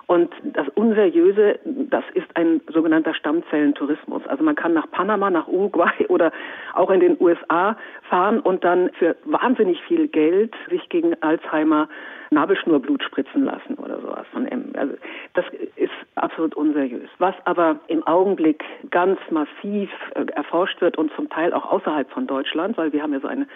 Und 0.06 0.32
das 0.44 0.68
Unseriöse, 0.75 1.58
das 1.64 2.04
ist 2.14 2.28
ein 2.34 2.60
sogenannter 2.72 3.12
Stammzellentourismus. 3.12 4.25
Also 4.28 4.44
man 4.44 4.54
kann 4.54 4.72
nach 4.72 4.88
Panama, 4.90 5.30
nach 5.30 5.48
Uruguay 5.48 5.92
oder 6.08 6.30
auch 6.75 6.90
in 6.90 7.00
den 7.00 7.16
USA 7.20 7.76
fahren 8.08 8.38
und 8.40 8.62
dann 8.62 8.90
für 8.98 9.16
wahnsinnig 9.25 9.82
viel 9.82 10.06
Geld 10.06 10.54
sich 10.70 10.88
gegen 10.88 11.20
Alzheimer 11.22 11.88
Nabelschnurblut 12.30 13.02
spritzen 13.02 13.44
lassen 13.44 13.75
oder 13.75 14.00
sowas 14.00 14.26
von 14.32 14.46
M. 14.46 14.72
Also 14.76 14.94
das 15.34 15.44
ist 15.76 15.92
absolut 16.16 16.54
unseriös. 16.54 17.08
Was 17.18 17.34
aber 17.44 17.80
im 17.88 18.04
Augenblick 18.06 18.64
ganz 18.90 19.18
massiv 19.30 19.90
äh, 20.14 20.25
erforscht 20.34 20.80
wird 20.80 20.98
und 20.98 21.12
zum 21.14 21.28
Teil 21.28 21.52
auch 21.52 21.70
außerhalb 21.70 22.10
von 22.10 22.26
Deutschland, 22.26 22.76
weil 22.76 22.92
wir 22.92 23.02
haben 23.02 23.12
ja 23.12 23.20
so 23.20 23.28
eine 23.28 23.46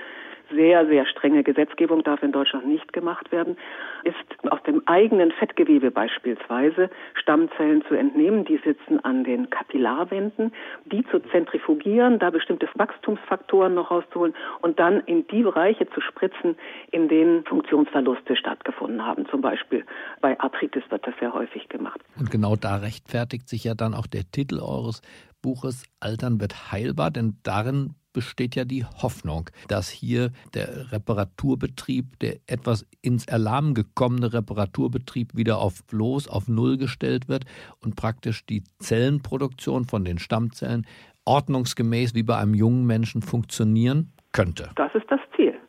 sehr, 0.50 0.87
sehr 0.87 1.07
strenge 1.07 1.42
Gesetzgebung 1.42 2.02
darf 2.02 2.23
in 2.23 2.33
Deutschland 2.33 2.66
nicht 2.66 2.92
gemacht 2.92 3.30
werden, 3.33 3.57
ist 4.04 4.16
aus 4.50 4.62
dem 4.64 4.83
eigenen 4.87 5.30
Fettgewebe 5.33 5.90
beispielsweise 5.90 6.90
Stammzellen 7.14 7.83
zu 7.88 7.95
entnehmen. 7.95 8.45
Die 8.45 8.61
sitzen 8.64 9.02
an 9.04 9.25
den 9.25 9.50
Kapillarwänden, 9.50 10.52
die 10.87 11.04
zu 11.11 11.21
zentrifugieren, 11.30 12.19
da 12.19 12.30
bestimmte 12.30 12.69
Wachstumsfaktoren 12.75 13.75
noch 13.75 13.90
rauszuholen 13.90 14.35
und 14.62 14.78
dann 14.78 15.00
in 15.00 15.26
die 15.28 15.42
Bereiche 15.42 15.88
zu 15.90 16.00
spritzen, 16.00 16.57
in 16.90 17.09
denen 17.09 17.45
Funktionsverluste 17.45 18.37
stattgefunden 18.37 19.04
haben. 19.04 19.26
Zum 19.30 19.40
Beispiel 19.40 19.85
bei 20.21 20.38
Arthritis 20.40 20.83
wird 20.90 21.07
das 21.07 21.14
sehr 21.21 21.33
häufig 21.33 21.69
gemacht. 21.69 22.00
Und 22.19 22.30
genau 22.30 22.57
da 22.57 22.76
rechtfertigt 22.76 23.49
sich 23.49 23.64
ja 23.64 23.75
dann 23.75 23.95
auch 23.95 24.07
der 24.07 24.23
Titel 24.30 24.61
eures 24.61 25.02
Buches 25.42 25.85
Altern 26.00 26.40
wird 26.40 26.71
heilbar, 26.71 27.11
denn 27.11 27.38
darin 27.42 27.95
besteht 28.12 28.57
ja 28.57 28.64
die 28.64 28.85
Hoffnung, 28.85 29.50
dass 29.69 29.88
hier 29.88 30.31
der 30.55 30.93
Reparaturbetrieb, 30.93 32.19
der 32.21 32.37
etwas 32.47 32.87
ins 33.02 33.26
Erlahmen 33.26 33.75
gekommene 33.75 34.33
Reparaturbetrieb 34.33 35.37
wieder 35.37 35.59
auf 35.59 35.85
bloß 35.87 36.29
auf 36.29 36.49
Null 36.49 36.76
gestellt 36.76 37.29
wird 37.29 37.45
und 37.81 37.97
praktisch 37.97 38.45
die 38.47 38.64
Zellenproduktion 38.79 39.85
von 39.85 40.05
den 40.05 40.19
Stammzellen 40.19 40.87
ordnungsgemäß 41.25 42.14
wie 42.14 42.23
bei 42.23 42.37
einem 42.37 42.55
jungen 42.55 42.87
Menschen 42.87 43.23
funktionieren 43.23 44.12
könnte. 44.33 44.71
Das 44.76 44.95
ist 44.95 45.07
das 45.09 45.21
Ziel. 45.37 45.60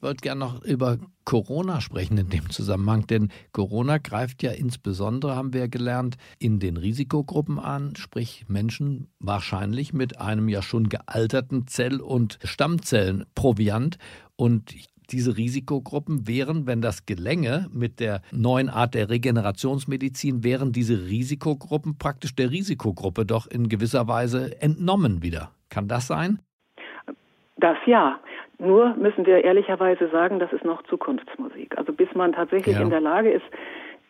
Wollte 0.00 0.22
gerne 0.22 0.40
noch 0.40 0.64
über 0.64 0.98
Corona 1.24 1.82
sprechen 1.82 2.16
in 2.16 2.30
dem 2.30 2.48
Zusammenhang, 2.48 3.06
denn 3.06 3.28
Corona 3.52 3.98
greift 3.98 4.42
ja 4.42 4.50
insbesondere, 4.50 5.36
haben 5.36 5.52
wir 5.52 5.68
gelernt, 5.68 6.16
in 6.38 6.58
den 6.58 6.78
Risikogruppen 6.78 7.58
an, 7.58 7.94
sprich 7.96 8.46
Menschen 8.48 9.08
wahrscheinlich 9.18 9.92
mit 9.92 10.18
einem 10.18 10.48
ja 10.48 10.62
schon 10.62 10.88
gealterten 10.88 11.66
Zell- 11.66 12.00
und 12.00 12.38
Stammzellenproviant. 12.42 13.98
Und 14.36 14.74
diese 15.10 15.36
Risikogruppen 15.36 16.26
wären, 16.26 16.66
wenn 16.66 16.80
das 16.80 17.04
gelänge 17.04 17.68
mit 17.72 18.00
der 18.00 18.22
neuen 18.32 18.70
Art 18.70 18.94
der 18.94 19.10
Regenerationsmedizin, 19.10 20.42
wären 20.44 20.72
diese 20.72 21.08
Risikogruppen 21.08 21.98
praktisch 21.98 22.34
der 22.34 22.50
Risikogruppe 22.50 23.26
doch 23.26 23.46
in 23.46 23.68
gewisser 23.68 24.08
Weise 24.08 24.60
entnommen 24.62 25.22
wieder. 25.22 25.50
Kann 25.68 25.88
das 25.88 26.06
sein? 26.06 26.40
Das 27.56 27.76
ja. 27.86 28.18
Nur 28.60 28.94
müssen 28.96 29.24
wir 29.24 29.42
ehrlicherweise 29.42 30.08
sagen, 30.10 30.38
das 30.38 30.52
ist 30.52 30.64
noch 30.64 30.82
Zukunftsmusik. 30.82 31.78
Also 31.78 31.92
bis 31.92 32.14
man 32.14 32.32
tatsächlich 32.32 32.76
ja. 32.76 32.82
in 32.82 32.90
der 32.90 33.00
Lage 33.00 33.30
ist, 33.30 33.46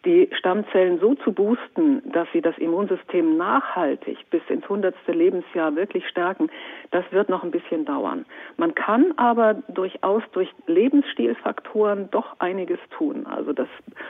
die 0.05 0.31
Stammzellen 0.33 0.99
so 0.99 1.15
zu 1.17 1.33
boosten, 1.33 2.03
dass 2.13 2.27
sie 2.33 2.41
das 2.41 2.57
Immunsystem 2.57 3.37
nachhaltig 3.37 4.19
bis 4.31 4.41
ins 4.49 4.67
hundertste 4.69 5.13
Lebensjahr 5.13 5.77
wirklich 5.77 6.09
stärken, 6.09 6.49
das 6.91 7.05
wird 7.11 7.29
noch 7.29 7.45
ein 7.45 7.51
bisschen 7.51 7.85
dauern. 7.85 8.25
Man 8.57 8.75
kann 8.75 9.13
aber 9.19 9.55
durchaus 9.69 10.23
durch 10.33 10.51
Lebensstilfaktoren 10.67 12.11
doch 12.11 12.37
einiges 12.39 12.79
tun. 12.97 13.27
Also 13.27 13.53
das 13.53 13.69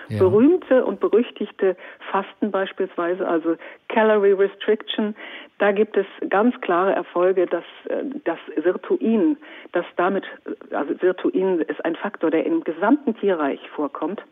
ja. 0.09 0.19
berühmte 0.19 0.85
und 0.85 1.01
berüchtigte 1.01 1.77
Fasten 2.11 2.53
beispielsweise, 2.53 3.27
also 3.27 3.57
Calorie 3.89 4.33
Restriction, 4.33 5.17
da 5.59 5.73
gibt 5.73 5.97
es 5.97 6.07
ganz 6.29 6.59
klare 6.61 6.93
Erfolge, 6.93 7.47
dass 7.47 7.65
äh, 7.89 8.05
das 8.25 8.39
Sirtuin, 8.63 9.37
das 9.73 9.85
damit, 9.97 10.25
also 10.71 10.95
Sirtuin 10.95 11.61
ist 11.61 11.85
ein 11.85 11.97
Faktor, 11.97 12.31
der 12.31 12.47
im 12.47 12.63
gesamten 12.63 13.17
Tierreich 13.17 13.61
vorkommt, 13.71 14.23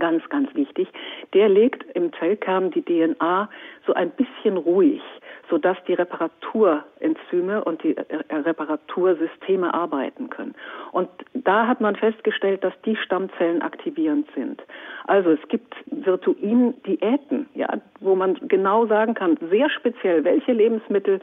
ganz, 0.00 0.28
ganz 0.28 0.52
wichtig, 0.54 0.88
der 1.34 1.48
legt 1.48 1.84
im 1.94 2.12
Zellkern 2.14 2.72
die 2.72 2.82
DNA 2.82 3.48
so 3.86 3.94
ein 3.94 4.10
bisschen 4.10 4.56
ruhig, 4.56 5.02
sodass 5.48 5.76
die 5.86 5.94
Reparaturenzyme 5.94 7.62
und 7.64 7.82
die 7.84 7.94
Reparatursysteme 8.30 9.72
arbeiten 9.72 10.30
können. 10.30 10.54
Und 10.92 11.08
da 11.34 11.66
hat 11.66 11.80
man 11.80 11.94
festgestellt, 11.94 12.64
dass 12.64 12.74
die 12.84 12.96
Stammzellen 12.96 13.62
aktivierend 13.62 14.26
sind. 14.34 14.62
Also 15.06 15.30
es 15.30 15.48
gibt 15.48 15.74
Sirtuin-Diäten, 16.04 17.48
ja, 17.54 17.68
wo 18.00 18.16
man 18.16 18.34
genau 18.48 18.86
sagen 18.86 19.14
kann, 19.14 19.38
sehr 19.50 19.70
speziell, 19.70 20.24
welche 20.24 20.52
Lebensmittel 20.52 21.20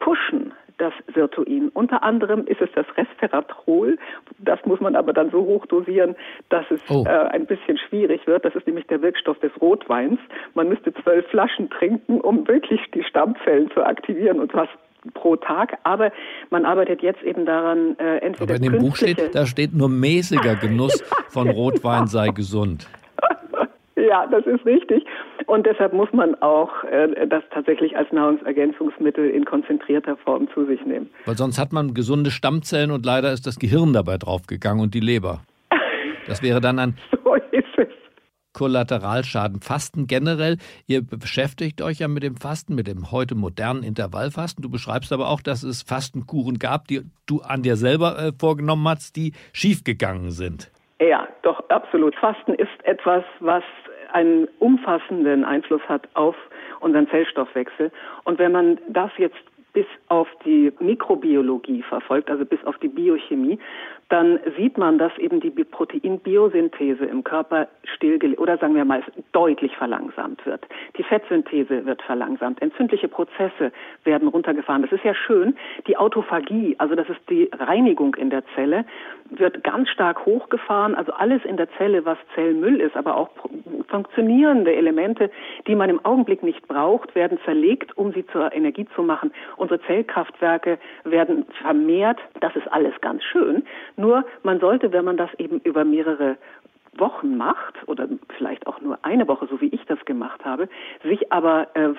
pushen 0.00 0.52
das 0.78 0.92
Sirtuin. 1.14 1.68
Unter 1.74 2.02
anderem 2.02 2.46
ist 2.46 2.60
es 2.60 2.70
das 2.74 2.86
Resveratrol. 2.96 3.98
Das 4.38 4.58
muss 4.64 4.80
man 4.80 4.96
aber 4.96 5.12
dann 5.12 5.30
so 5.30 5.40
hoch 5.44 5.66
dosieren, 5.66 6.14
dass 6.48 6.64
es 6.70 6.80
oh. 6.88 7.04
äh, 7.06 7.08
ein 7.08 7.46
bisschen 7.46 7.78
schwierig 7.78 8.26
wird. 8.26 8.44
Das 8.44 8.54
ist 8.54 8.66
nämlich 8.66 8.86
der 8.86 9.02
Wirkstoff 9.02 9.38
des 9.40 9.52
Rotweins. 9.60 10.18
Man 10.54 10.68
müsste 10.68 10.92
zwölf 10.94 11.26
Flaschen 11.28 11.70
trinken, 11.70 12.20
um 12.20 12.46
wirklich 12.48 12.80
die 12.94 13.04
Stammzellen 13.04 13.70
zu 13.70 13.84
aktivieren 13.84 14.40
und 14.40 14.54
was 14.54 14.68
pro 15.14 15.36
Tag, 15.36 15.78
aber 15.82 16.12
man 16.50 16.64
arbeitet 16.64 17.02
jetzt 17.02 17.22
eben 17.22 17.44
daran, 17.44 17.98
äh, 17.98 18.18
entweder. 18.18 18.54
Aber 18.54 18.64
in 18.64 18.72
dem 18.72 18.78
Buch 18.78 18.96
steht, 18.96 19.34
da 19.34 19.46
steht 19.46 19.74
nur 19.74 19.88
mäßiger 19.88 20.56
Genuss 20.56 21.02
von 21.28 21.50
Rotwein 21.50 22.06
sei 22.06 22.28
gesund. 22.28 22.88
Ja, 23.94 24.26
das 24.26 24.44
ist 24.46 24.64
richtig. 24.66 25.04
Und 25.52 25.66
deshalb 25.66 25.92
muss 25.92 26.10
man 26.14 26.34
auch 26.36 26.82
äh, 26.84 27.26
das 27.26 27.42
tatsächlich 27.50 27.94
als 27.94 28.10
Nahrungsergänzungsmittel 28.10 29.28
in 29.28 29.44
konzentrierter 29.44 30.16
Form 30.16 30.48
zu 30.54 30.64
sich 30.64 30.82
nehmen. 30.86 31.10
Weil 31.26 31.36
sonst 31.36 31.58
hat 31.58 31.74
man 31.74 31.92
gesunde 31.92 32.30
Stammzellen 32.30 32.90
und 32.90 33.04
leider 33.04 33.34
ist 33.34 33.46
das 33.46 33.58
Gehirn 33.58 33.92
dabei 33.92 34.16
draufgegangen 34.16 34.82
und 34.82 34.94
die 34.94 35.00
Leber. 35.00 35.42
Das 36.26 36.42
wäre 36.42 36.62
dann 36.62 36.78
ein 36.78 36.96
so 37.10 37.18
Kollateralschaden. 38.54 39.60
Fasten 39.60 40.06
generell, 40.06 40.56
ihr 40.86 41.02
beschäftigt 41.02 41.82
euch 41.82 41.98
ja 41.98 42.08
mit 42.08 42.22
dem 42.22 42.36
Fasten, 42.36 42.74
mit 42.74 42.86
dem 42.86 43.12
heute 43.12 43.34
modernen 43.34 43.82
Intervallfasten. 43.82 44.62
Du 44.62 44.70
beschreibst 44.70 45.12
aber 45.12 45.28
auch, 45.28 45.42
dass 45.42 45.64
es 45.64 45.82
Fastenkuren 45.82 46.58
gab, 46.58 46.88
die 46.88 47.02
du 47.26 47.42
an 47.42 47.62
dir 47.62 47.76
selber 47.76 48.18
äh, 48.18 48.32
vorgenommen 48.38 48.88
hast, 48.88 49.16
die 49.16 49.32
schiefgegangen 49.52 50.30
sind. 50.30 50.72
Ja, 51.00 51.26
doch, 51.42 51.68
absolut. 51.68 52.14
Fasten 52.14 52.54
ist 52.54 52.70
etwas, 52.84 53.24
was 53.40 53.64
einen 54.12 54.48
umfassenden 54.58 55.44
Einfluss 55.44 55.82
hat 55.88 56.08
auf 56.14 56.36
unseren 56.80 57.08
Zellstoffwechsel. 57.08 57.90
Und 58.24 58.38
wenn 58.38 58.52
man 58.52 58.78
das 58.88 59.10
jetzt 59.18 59.36
bis 59.72 59.86
auf 60.08 60.28
die 60.44 60.72
Mikrobiologie 60.80 61.82
verfolgt, 61.82 62.30
also 62.30 62.44
bis 62.44 62.62
auf 62.64 62.76
die 62.78 62.88
Biochemie, 62.88 63.58
dann 64.10 64.38
sieht 64.58 64.76
man, 64.76 64.98
dass 64.98 65.16
eben 65.16 65.40
die 65.40 65.50
Proteinbiosynthese 65.50 67.06
im 67.06 67.24
Körper 67.24 67.68
stillgelegt 67.84 68.38
oder 68.38 68.58
sagen 68.58 68.74
wir 68.74 68.84
mal 68.84 69.02
deutlich 69.32 69.74
verlangsamt 69.74 70.44
wird. 70.44 70.66
Die 70.98 71.02
Fettsynthese 71.02 71.86
wird 71.86 72.02
verlangsamt. 72.02 72.60
Entzündliche 72.60 73.08
Prozesse 73.08 73.72
werden 74.04 74.28
runtergefahren. 74.28 74.82
Das 74.82 74.92
ist 74.92 75.04
ja 75.04 75.14
schön. 75.14 75.56
Die 75.86 75.96
Autophagie, 75.96 76.74
also 76.76 76.94
das 76.94 77.08
ist 77.08 77.20
die 77.30 77.48
Reinigung 77.58 78.14
in 78.16 78.28
der 78.28 78.42
Zelle, 78.54 78.84
wird 79.30 79.64
ganz 79.64 79.88
stark 79.88 80.26
hochgefahren. 80.26 80.94
Also 80.94 81.12
alles 81.12 81.42
in 81.46 81.56
der 81.56 81.70
Zelle, 81.78 82.04
was 82.04 82.18
Zellmüll 82.34 82.80
ist, 82.80 82.96
aber 82.96 83.16
auch 83.16 83.30
funktionierende 83.92 84.74
Elemente, 84.74 85.30
die 85.68 85.76
man 85.76 85.90
im 85.90 86.04
Augenblick 86.04 86.42
nicht 86.42 86.66
braucht, 86.66 87.14
werden 87.14 87.38
zerlegt, 87.44 87.96
um 87.96 88.12
sie 88.12 88.26
zur 88.26 88.52
Energie 88.52 88.86
zu 88.96 89.02
machen. 89.02 89.30
Unsere 89.56 89.80
Zellkraftwerke 89.82 90.78
werden 91.04 91.44
vermehrt. 91.60 92.18
Das 92.40 92.56
ist 92.56 92.66
alles 92.72 92.94
ganz 93.02 93.22
schön. 93.22 93.62
Nur 93.96 94.24
man 94.42 94.58
sollte, 94.58 94.92
wenn 94.92 95.04
man 95.04 95.16
das 95.16 95.30
eben 95.38 95.60
über 95.60 95.84
mehrere 95.84 96.36
Wochen 96.98 97.36
macht 97.36 97.76
oder 97.86 98.06
vielleicht 98.36 98.66
auch 98.66 98.80
nur 98.80 98.98
eine 99.02 99.26
Woche, 99.26 99.46
so 99.50 99.60
wie 99.60 99.68
ich 99.68 99.84
das 99.86 99.98
gemacht 100.04 100.44
habe, 100.44 100.68
sich 101.02 101.32
aber 101.32 101.68
äh, 101.74 101.90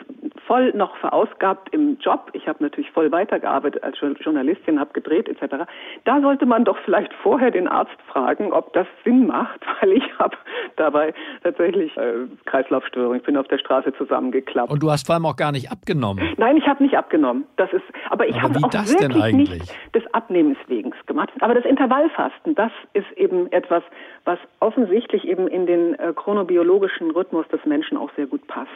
voll 0.48 0.72
noch 0.74 0.96
verausgabt 0.98 1.74
im 1.74 1.98
Job. 2.00 2.30
Ich 2.34 2.48
habe 2.48 2.64
natürlich 2.64 2.92
voll 2.92 3.12
weitergearbeitet 3.12 3.84
als 3.84 3.98
Journalistin, 4.00 4.80
habe 4.80 4.94
gedreht 4.94 5.28
etc. 5.28 5.66
Da 6.06 6.22
sollte 6.22 6.46
man 6.46 6.64
doch 6.64 6.78
vielleicht 6.86 7.14
vorher 7.24 7.52
den 7.52 7.68
Arzt 7.68 7.98
fragen, 8.08 8.54
ob 8.54 8.74
das 8.74 8.88
Sinn 9.04 9.28
macht, 9.28 9.62
weil 9.82 9.94
ich 9.94 10.20
habe 10.20 10.38
dabei 10.76 11.14
tatsächlich 11.44 11.96
äh, 11.98 12.28
Kreislaufstörung. 12.46 13.16
Ich 13.16 13.24
bin 13.24 13.36
auf 13.38 13.48
der 13.48 13.58
Straße 13.58 13.94
zusammengeklappt. 13.98 14.72
Und 14.72 14.84
du 14.84 14.92
hast 14.92 15.08
vor 15.08 15.16
allem 15.16 15.26
auch 15.26 15.36
gar 15.36 15.52
nicht 15.52 15.72
abgenommen. 15.72 16.34
Nein, 16.38 16.58
ich 16.58 16.68
habe 16.68 16.84
nicht 16.84 16.96
abgenommen. 16.96 17.46
Das 17.58 17.72
ist, 17.74 17.84
aber 18.10 18.28
ich 18.28 18.40
habe 18.42 18.60
auch 18.62 18.72
wirklich 18.72 19.34
nicht 19.34 19.96
des 19.96 20.04
Abnehmens 20.14 20.58
wegen 20.68 20.94
gemacht. 21.06 21.30
Aber 21.40 21.54
das 21.54 21.66
Intervallfasten, 21.66 22.56
das 22.56 22.72
ist 22.94 23.12
eben 23.18 23.52
etwas, 23.52 23.84
was 24.26 24.40
offensichtlich 24.60 25.28
eben 25.28 25.48
in 25.48 25.66
den 25.66 25.96
äh, 25.96 26.14
chronobiologischen 26.16 27.12
Rhythmus 27.12 27.48
des 27.50 27.66
Menschen 27.66 27.98
auch 27.98 28.10
sehr 28.16 28.28
gut 28.28 28.46
passt. 28.48 28.70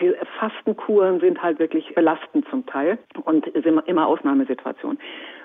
Die 0.00 0.12
Fastenkuren 0.38 1.20
sind 1.20 1.42
halt 1.42 1.58
wirklich 1.58 1.94
belastend 1.94 2.46
zum 2.50 2.66
Teil 2.66 2.98
und 3.24 3.44
sind 3.52 3.82
immer 3.86 4.06
Ausnahmesituationen. 4.06 4.98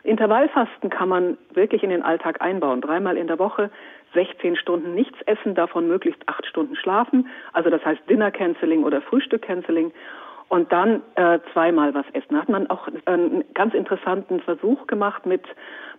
Intervallfasten 0.03 0.89
kann 0.89 1.09
man 1.09 1.37
wirklich 1.53 1.83
in 1.83 1.89
den 1.89 2.01
Alltag 2.01 2.41
einbauen. 2.41 2.81
Dreimal 2.81 3.17
in 3.17 3.27
der 3.27 3.39
Woche 3.39 3.69
16 4.13 4.55
Stunden 4.57 4.93
nichts 4.93 5.17
essen, 5.25 5.55
davon 5.55 5.87
möglichst 5.87 6.27
acht 6.27 6.45
Stunden 6.45 6.75
schlafen. 6.75 7.27
Also 7.53 7.69
das 7.69 7.83
heißt 7.85 8.01
Dinner 8.09 8.31
Canceling 8.31 8.83
oder 8.83 9.01
Frühstück 9.01 9.43
Canceling 9.43 9.91
und 10.51 10.69
dann 10.73 11.01
äh, 11.15 11.39
zweimal 11.53 11.93
was 11.93 12.05
essen. 12.11 12.31
Da 12.31 12.39
hat 12.39 12.49
man 12.49 12.69
auch 12.69 12.85
einen 13.05 13.45
ganz 13.53 13.73
interessanten 13.73 14.41
Versuch 14.41 14.85
gemacht 14.85 15.25
mit 15.25 15.43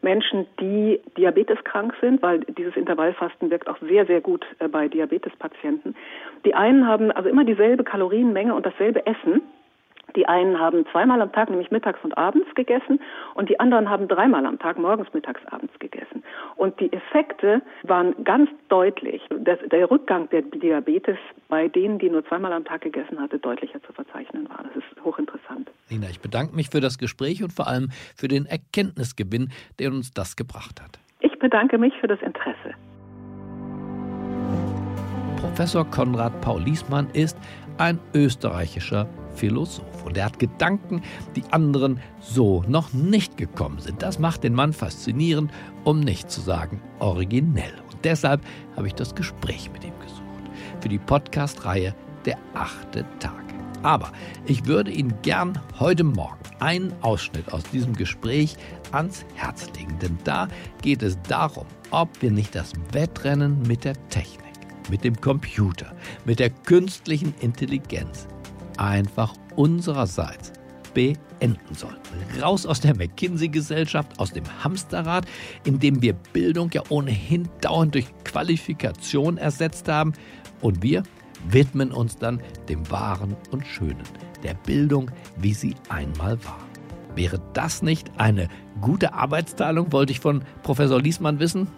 Menschen, 0.02 0.46
die 0.60 1.00
diabeteskrank 1.16 1.94
sind, 2.02 2.20
weil 2.20 2.40
dieses 2.40 2.76
Intervallfasten 2.76 3.50
wirkt 3.50 3.66
auch 3.66 3.78
sehr, 3.80 4.04
sehr 4.04 4.20
gut 4.20 4.44
äh, 4.58 4.68
bei 4.68 4.88
Diabetespatienten. 4.88 5.96
Die 6.44 6.54
einen 6.54 6.86
haben 6.86 7.10
also 7.12 7.30
immer 7.30 7.44
dieselbe 7.44 7.82
Kalorienmenge 7.82 8.54
und 8.54 8.66
dasselbe 8.66 9.06
Essen 9.06 9.40
die 10.16 10.26
einen 10.26 10.58
haben 10.58 10.84
zweimal 10.90 11.20
am 11.20 11.32
Tag, 11.32 11.50
nämlich 11.50 11.70
mittags 11.70 11.98
und 12.02 12.16
abends 12.16 12.54
gegessen 12.54 13.00
und 13.34 13.48
die 13.48 13.58
anderen 13.60 13.88
haben 13.88 14.08
dreimal 14.08 14.46
am 14.46 14.58
Tag, 14.58 14.78
morgens, 14.78 15.12
mittags, 15.12 15.40
abends 15.46 15.72
gegessen. 15.78 16.22
Und 16.56 16.78
die 16.80 16.92
Effekte 16.92 17.62
waren 17.84 18.14
ganz 18.24 18.50
deutlich. 18.68 19.22
Das, 19.30 19.58
der 19.70 19.90
Rückgang 19.90 20.28
der 20.30 20.42
Diabetes 20.42 21.18
bei 21.48 21.68
denen, 21.68 21.98
die 21.98 22.10
nur 22.10 22.24
zweimal 22.26 22.52
am 22.52 22.64
Tag 22.64 22.82
gegessen 22.82 23.20
hatte, 23.20 23.38
deutlicher 23.38 23.82
zu 23.82 23.92
verzeichnen 23.92 24.48
war. 24.48 24.64
Das 24.64 24.76
ist 24.76 25.04
hochinteressant. 25.04 25.70
Nina, 25.90 26.08
ich 26.08 26.20
bedanke 26.20 26.54
mich 26.54 26.70
für 26.70 26.80
das 26.80 26.98
Gespräch 26.98 27.42
und 27.42 27.52
vor 27.52 27.66
allem 27.66 27.90
für 28.16 28.28
den 28.28 28.46
Erkenntnisgewinn, 28.46 29.50
der 29.78 29.90
uns 29.90 30.12
das 30.12 30.36
gebracht 30.36 30.80
hat. 30.80 30.98
Ich 31.20 31.38
bedanke 31.38 31.78
mich 31.78 31.92
für 32.00 32.08
das 32.08 32.20
Interesse. 32.22 32.74
Professor 35.42 35.84
Konrad 35.84 36.40
Paul 36.40 36.62
Liesmann 36.62 37.08
ist 37.12 37.36
ein 37.78 37.98
österreichischer 38.14 39.08
Philosoph 39.34 40.04
und 40.04 40.16
er 40.16 40.26
hat 40.26 40.38
Gedanken, 40.38 41.02
die 41.36 41.44
anderen 41.50 42.00
so 42.20 42.62
noch 42.68 42.92
nicht 42.92 43.36
gekommen 43.36 43.78
sind. 43.80 44.02
Das 44.02 44.18
macht 44.18 44.44
den 44.44 44.54
Mann 44.54 44.72
faszinierend, 44.72 45.50
um 45.84 46.00
nicht 46.00 46.30
zu 46.30 46.40
sagen 46.40 46.80
originell. 46.98 47.74
Und 47.90 48.04
deshalb 48.04 48.42
habe 48.76 48.86
ich 48.86 48.94
das 48.94 49.14
Gespräch 49.14 49.70
mit 49.72 49.84
ihm 49.84 49.98
gesucht. 50.00 50.22
Für 50.80 50.88
die 50.88 50.98
Podcast-Reihe 50.98 51.94
Der 52.24 52.38
achte 52.54 53.04
Tag. 53.18 53.42
Aber 53.82 54.12
ich 54.46 54.66
würde 54.66 54.92
Ihnen 54.92 55.14
gern 55.22 55.58
heute 55.80 56.04
Morgen 56.04 56.38
einen 56.60 56.92
Ausschnitt 57.02 57.52
aus 57.52 57.64
diesem 57.64 57.94
Gespräch 57.94 58.56
ans 58.92 59.24
Herz 59.34 59.68
legen, 59.76 59.98
denn 60.00 60.18
da 60.24 60.48
geht 60.82 61.02
es 61.02 61.18
darum, 61.22 61.66
ob 61.90 62.08
wir 62.22 62.30
nicht 62.30 62.54
das 62.54 62.72
Wettrennen 62.92 63.60
mit 63.66 63.84
der 63.84 63.94
Technik, 64.08 64.51
mit 64.90 65.04
dem 65.04 65.20
Computer, 65.20 65.94
mit 66.24 66.38
der 66.38 66.50
künstlichen 66.50 67.34
Intelligenz 67.40 68.26
einfach 68.76 69.34
unsererseits 69.56 70.52
beenden 70.94 71.74
sollten. 71.74 72.40
Raus 72.40 72.66
aus 72.66 72.80
der 72.80 72.94
McKinsey-Gesellschaft, 72.94 74.18
aus 74.18 74.32
dem 74.32 74.44
Hamsterrad, 74.62 75.26
in 75.64 75.78
dem 75.78 76.02
wir 76.02 76.12
Bildung 76.12 76.70
ja 76.72 76.82
ohnehin 76.88 77.48
dauernd 77.60 77.94
durch 77.94 78.06
Qualifikation 78.24 79.38
ersetzt 79.38 79.88
haben. 79.88 80.12
Und 80.60 80.82
wir 80.82 81.02
widmen 81.48 81.92
uns 81.92 82.16
dann 82.16 82.40
dem 82.68 82.88
Wahren 82.90 83.36
und 83.50 83.66
Schönen, 83.66 84.04
der 84.42 84.54
Bildung, 84.54 85.10
wie 85.38 85.54
sie 85.54 85.74
einmal 85.88 86.42
war. 86.44 86.58
Wäre 87.14 87.40
das 87.52 87.82
nicht 87.82 88.10
eine 88.16 88.48
gute 88.80 89.12
Arbeitsteilung, 89.12 89.92
wollte 89.92 90.12
ich 90.12 90.20
von 90.20 90.44
Professor 90.62 91.00
Liesmann 91.00 91.40
wissen? 91.40 91.68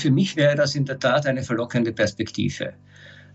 Für 0.00 0.10
mich 0.10 0.34
wäre 0.34 0.56
das 0.56 0.74
in 0.74 0.86
der 0.86 0.98
Tat 0.98 1.26
eine 1.26 1.42
verlockende 1.42 1.92
Perspektive 1.92 2.72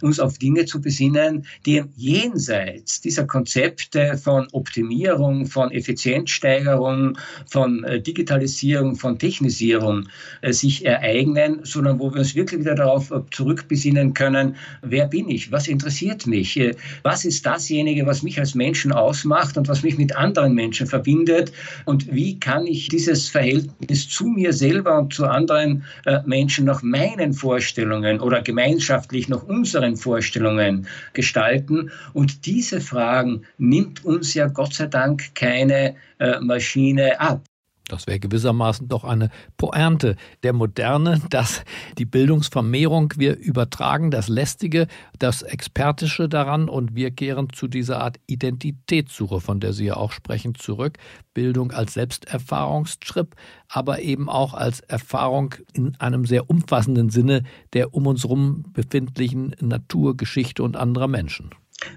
uns 0.06 0.20
auf 0.20 0.38
Dinge 0.38 0.66
zu 0.66 0.80
besinnen, 0.80 1.46
die 1.66 1.84
jenseits 1.98 3.02
dieser 3.02 3.26
Konzepte 3.26 4.18
von 4.18 4.48
Optimierung, 4.52 5.48
von 5.48 5.72
Effizienzsteigerung, 5.72 7.18
von 7.48 7.84
äh, 7.84 8.00
Digitalisierung, 8.00 8.96
von 8.96 9.18
Technisierung 9.18 10.08
äh, 10.42 10.54
sich 10.54 10.86
ereignen, 10.86 11.62
sondern 11.64 12.00
wo 12.00 12.14
wir 12.14 12.20
uns 12.20 12.36
wirklich 12.36 12.62
wieder 12.62 12.76
darauf 12.76 13.10
äh, 13.10 13.20
zurückbesinnen 13.32 14.14
können, 14.14 14.56
wer 14.84 15.08
bin 15.08 15.28
ich, 15.30 15.52
was 15.52 15.68
interessiert 15.68 16.28
mich, 16.28 16.60
was 17.02 17.26
ist 17.26 17.46
dasjenige, 17.46 18.06
was 18.06 18.22
mich 18.22 18.40
als 18.40 18.54
Menschen 18.54 18.92
ausmacht 18.92 19.58
und 19.58 19.68
was 19.68 19.82
mich 19.82 19.98
mit 19.98 20.16
anderen 20.16 20.54
Menschen 20.54 20.86
verbindet? 20.86 21.52
Und 21.86 22.14
wie 22.14 22.40
kann 22.40 22.68
ich 22.68 22.90
dieses 22.90 23.30
Verhältnis 23.30 24.08
zu 24.08 24.26
mir 24.26 24.54
selber 24.54 25.00
und 25.00 25.14
zu 25.14 25.26
anderen 25.26 25.84
Menschen 26.26 26.66
nach 26.66 26.84
meinen 26.84 27.34
Vorstellungen 27.34 28.20
oder 28.20 28.42
gemeinschaftlich 28.42 29.28
nach 29.28 29.44
unseren 29.44 29.95
Vorstellungen 29.98 30.88
gestalten. 31.14 31.92
Und 32.14 32.46
diese 32.46 32.82
Fragen 32.82 33.46
nimmt 33.58 34.06
uns 34.06 34.34
ja 34.34 34.48
Gott 34.48 34.74
sei 34.74 34.88
Dank 34.88 35.36
keine 35.36 35.96
äh, 36.20 36.40
Maschine 36.40 37.20
ab. 37.20 37.44
Das 37.88 38.08
wäre 38.08 38.20
gewissermaßen 38.20 38.88
doch 38.88 39.04
eine 39.04 39.30
Pointe 39.58 40.16
der 40.44 40.54
Moderne, 40.54 41.22
dass 41.30 41.64
die 41.98 42.06
Bildungsvermehrung 42.06 43.14
wir 43.18 43.38
übertragen, 43.38 44.12
das 44.12 44.28
Lästige, 44.28 44.88
das 45.20 45.42
Expertische 45.42 46.28
daran 46.28 46.68
und 46.70 46.96
wir 46.96 47.12
kehren 47.12 47.52
zu 47.54 47.68
dieser 47.68 48.02
Art 48.02 48.20
Identitätssuche, 48.28 49.40
von 49.40 49.60
der 49.60 49.74
Sie 49.74 49.86
ja 49.86 49.98
auch 49.98 50.12
sprechen, 50.12 50.56
zurück. 50.56 50.98
Bildung 51.34 51.72
als 51.72 51.94
Selbsterfahrungstrip, 51.94 53.36
aber 53.68 54.00
eben 54.00 54.30
auch 54.30 54.54
als 54.54 54.80
Erfahrung 54.80 55.56
in 55.74 55.96
einem 55.98 56.26
sehr 56.26 56.50
umfassenden 56.50 57.10
Sinne 57.10 57.44
der 57.74 57.94
um 57.94 58.08
uns 58.08 58.24
herum 58.24 58.64
befindlichen 58.70 59.56
Natur, 59.60 60.18
Geschichte 60.18 60.64
und 60.64 60.76
anderer 60.76 61.08
Menschen. 61.08 61.52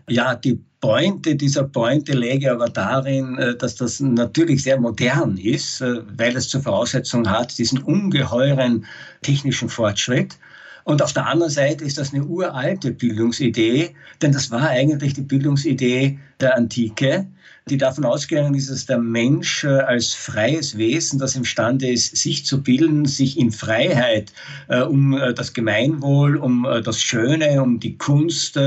Ja, 0.09 0.35
die 0.35 0.61
Pointe 0.81 1.35
dieser 1.35 1.65
Pointe 1.65 2.13
läge 2.13 2.53
aber 2.53 2.69
darin, 2.69 3.37
äh, 3.39 3.57
dass 3.57 3.75
das 3.75 4.01
natürlich 4.01 4.63
sehr 4.63 4.81
modern 4.81 5.37
ist, 5.37 5.81
äh, 5.81 6.03
weil 6.17 6.37
es 6.37 6.49
zur 6.49 6.63
Voraussetzung 6.63 7.29
hat, 7.29 7.59
diesen 7.59 7.83
ungeheuren 7.83 8.87
technischen 9.23 9.69
Fortschritt. 9.69 10.39
Und 10.85 11.03
auf 11.03 11.13
der 11.13 11.27
anderen 11.27 11.53
Seite 11.53 11.85
ist 11.85 11.99
das 11.99 12.15
eine 12.15 12.25
uralte 12.25 12.93
Bildungsidee, 12.93 13.95
denn 14.23 14.33
das 14.33 14.51
war 14.51 14.69
eigentlich 14.69 15.15
die 15.15 15.23
Bildungsidee 15.23 16.19
der 16.41 16.57
Antike 16.57 17.27
die 17.69 17.79
davon 17.79 18.05
ausgegangen 18.05 18.55
ist, 18.55 18.71
dass 18.71 18.87
der 18.87 18.99
Mensch 18.99 19.65
äh, 19.65 19.69
als 19.69 20.15
freies 20.15 20.77
Wesen, 20.77 21.19
das 21.19 21.37
imstande 21.37 21.89
ist, 21.89 22.17
sich 22.17 22.45
zu 22.45 22.63
bilden, 22.63 23.05
sich 23.05 23.39
in 23.39 23.51
Freiheit 23.51 24.33
äh, 24.69 24.81
um 24.81 25.17
äh, 25.17 25.35
das 25.35 25.53
Gemeinwohl, 25.53 26.37
um 26.37 26.65
äh, 26.65 26.81
das 26.83 27.01
Schöne, 27.01 27.63
um 27.63 27.79
die 27.79 27.97
Kunst 27.97 28.59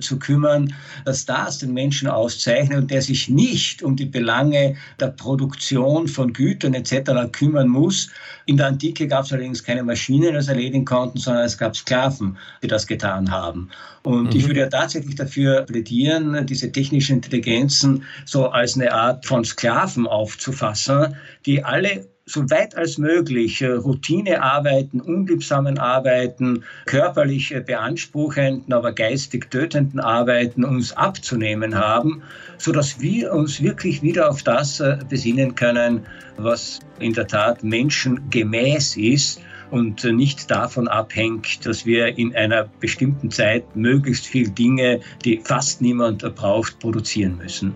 zu 0.00 0.18
kümmern, 0.18 0.74
dass 1.04 1.24
das 1.24 1.58
den 1.58 1.72
Menschen 1.72 2.08
auszeichnet 2.08 2.78
und 2.78 2.90
der 2.90 3.02
sich 3.02 3.28
nicht 3.28 3.82
um 3.82 3.96
die 3.96 4.06
Belange 4.06 4.76
der 4.98 5.08
Produktion 5.08 6.08
von 6.08 6.32
Gütern 6.32 6.74
etc. 6.74 7.32
kümmern 7.32 7.68
muss. 7.68 8.10
In 8.46 8.56
der 8.56 8.68
Antike 8.68 9.06
gab 9.06 9.24
es 9.24 9.32
allerdings 9.32 9.62
keine 9.62 9.82
Maschinen, 9.82 10.28
die 10.28 10.34
das 10.34 10.48
erledigen 10.48 10.84
konnten, 10.84 11.18
sondern 11.18 11.44
es 11.44 11.56
gab 11.56 11.76
Sklaven, 11.76 12.36
die 12.62 12.68
das 12.68 12.86
getan 12.86 13.30
haben. 13.30 13.70
Und 14.02 14.32
mhm. 14.32 14.36
ich 14.36 14.46
würde 14.46 14.60
ja 14.60 14.68
tatsächlich 14.68 15.14
dafür 15.14 15.62
plädieren, 15.62 16.46
diese 16.46 16.72
technischen 16.72 17.16
Intelligenzen 17.16 18.04
so 18.24 18.48
als 18.48 18.76
eine 18.76 18.92
Art 18.92 19.26
von 19.26 19.44
Sklaven 19.44 20.06
aufzufassen, 20.06 21.16
die 21.44 21.62
alle 21.64 22.06
so 22.30 22.48
weit 22.48 22.76
als 22.76 22.96
möglich 22.96 23.60
äh, 23.60 23.72
Routinearbeiten, 23.72 25.00
unliebsamen 25.00 25.78
Arbeiten, 25.78 26.62
körperlich 26.86 27.54
beanspruchenden, 27.66 28.72
aber 28.72 28.92
geistig 28.92 29.50
tötenden 29.50 30.00
Arbeiten 30.00 30.64
uns 30.64 30.92
abzunehmen 30.92 31.74
haben, 31.74 32.22
sodass 32.58 33.00
wir 33.00 33.32
uns 33.32 33.60
wirklich 33.60 34.02
wieder 34.02 34.30
auf 34.30 34.42
das 34.42 34.80
äh, 34.80 34.98
besinnen 35.08 35.54
können, 35.56 36.06
was 36.36 36.80
in 37.00 37.12
der 37.14 37.26
Tat 37.26 37.64
menschengemäß 37.64 38.96
ist 38.96 39.40
und 39.70 40.04
nicht 40.04 40.50
davon 40.50 40.88
abhängt, 40.88 41.64
dass 41.64 41.86
wir 41.86 42.18
in 42.18 42.34
einer 42.34 42.64
bestimmten 42.80 43.30
Zeit 43.30 43.76
möglichst 43.76 44.26
viel 44.26 44.50
Dinge, 44.50 45.00
die 45.24 45.40
fast 45.42 45.80
niemand 45.80 46.22
braucht, 46.34 46.78
produzieren 46.80 47.36
müssen. 47.36 47.74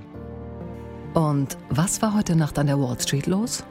Und 1.14 1.56
was 1.70 2.02
war 2.02 2.14
heute 2.14 2.34
Nacht 2.34 2.58
an 2.58 2.66
der 2.66 2.78
Wall 2.78 2.98
Street 3.00 3.26
los? 3.26 3.64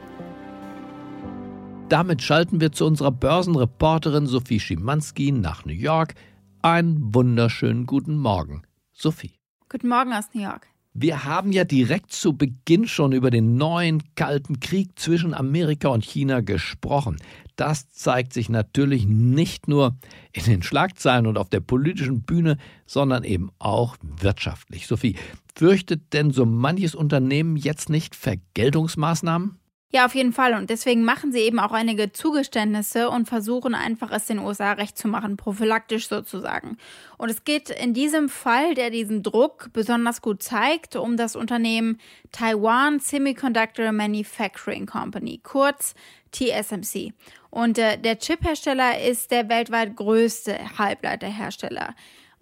Damit 1.90 2.22
schalten 2.22 2.60
wir 2.60 2.72
zu 2.72 2.86
unserer 2.86 3.12
Börsenreporterin 3.12 4.26
Sophie 4.26 4.58
Schimanski 4.58 5.30
nach 5.32 5.66
New 5.66 5.74
York. 5.74 6.14
Einen 6.62 7.14
wunderschönen 7.14 7.84
guten 7.84 8.16
Morgen, 8.16 8.62
Sophie. 8.92 9.38
Guten 9.68 9.88
Morgen 9.88 10.12
aus 10.14 10.24
New 10.32 10.42
York. 10.42 10.73
Wir 10.96 11.24
haben 11.24 11.50
ja 11.50 11.64
direkt 11.64 12.12
zu 12.12 12.34
Beginn 12.34 12.86
schon 12.86 13.10
über 13.10 13.32
den 13.32 13.56
neuen 13.56 14.14
Kalten 14.14 14.60
Krieg 14.60 14.96
zwischen 14.96 15.34
Amerika 15.34 15.88
und 15.88 16.04
China 16.04 16.40
gesprochen. 16.40 17.16
Das 17.56 17.90
zeigt 17.90 18.32
sich 18.32 18.48
natürlich 18.48 19.04
nicht 19.04 19.66
nur 19.66 19.96
in 20.32 20.44
den 20.44 20.62
Schlagzeilen 20.62 21.26
und 21.26 21.36
auf 21.36 21.48
der 21.48 21.58
politischen 21.58 22.22
Bühne, 22.22 22.58
sondern 22.86 23.24
eben 23.24 23.50
auch 23.58 23.96
wirtschaftlich. 24.02 24.86
Sophie, 24.86 25.16
fürchtet 25.56 26.12
denn 26.12 26.30
so 26.30 26.46
manches 26.46 26.94
Unternehmen 26.94 27.56
jetzt 27.56 27.90
nicht 27.90 28.14
Vergeltungsmaßnahmen? 28.14 29.58
Ja, 29.94 30.06
auf 30.06 30.16
jeden 30.16 30.32
Fall. 30.32 30.54
Und 30.54 30.70
deswegen 30.70 31.04
machen 31.04 31.30
sie 31.30 31.38
eben 31.38 31.60
auch 31.60 31.70
einige 31.70 32.10
Zugeständnisse 32.10 33.08
und 33.08 33.28
versuchen 33.28 33.76
einfach 33.76 34.10
es 34.10 34.26
den 34.26 34.40
USA 34.40 34.72
recht 34.72 34.98
zu 34.98 35.06
machen, 35.06 35.36
prophylaktisch 35.36 36.08
sozusagen. 36.08 36.78
Und 37.16 37.30
es 37.30 37.44
geht 37.44 37.70
in 37.70 37.94
diesem 37.94 38.28
Fall, 38.28 38.74
der 38.74 38.90
diesen 38.90 39.22
Druck 39.22 39.68
besonders 39.72 40.20
gut 40.20 40.42
zeigt, 40.42 40.96
um 40.96 41.16
das 41.16 41.36
Unternehmen 41.36 42.00
Taiwan 42.32 42.98
Semiconductor 42.98 43.92
Manufacturing 43.92 44.86
Company, 44.86 45.38
kurz 45.44 45.94
TSMC. 46.32 47.12
Und 47.50 47.78
äh, 47.78 47.96
der 47.96 48.18
Chiphersteller 48.18 49.00
ist 49.00 49.30
der 49.30 49.48
weltweit 49.48 49.94
größte 49.94 50.58
Halbleiterhersteller. 50.76 51.94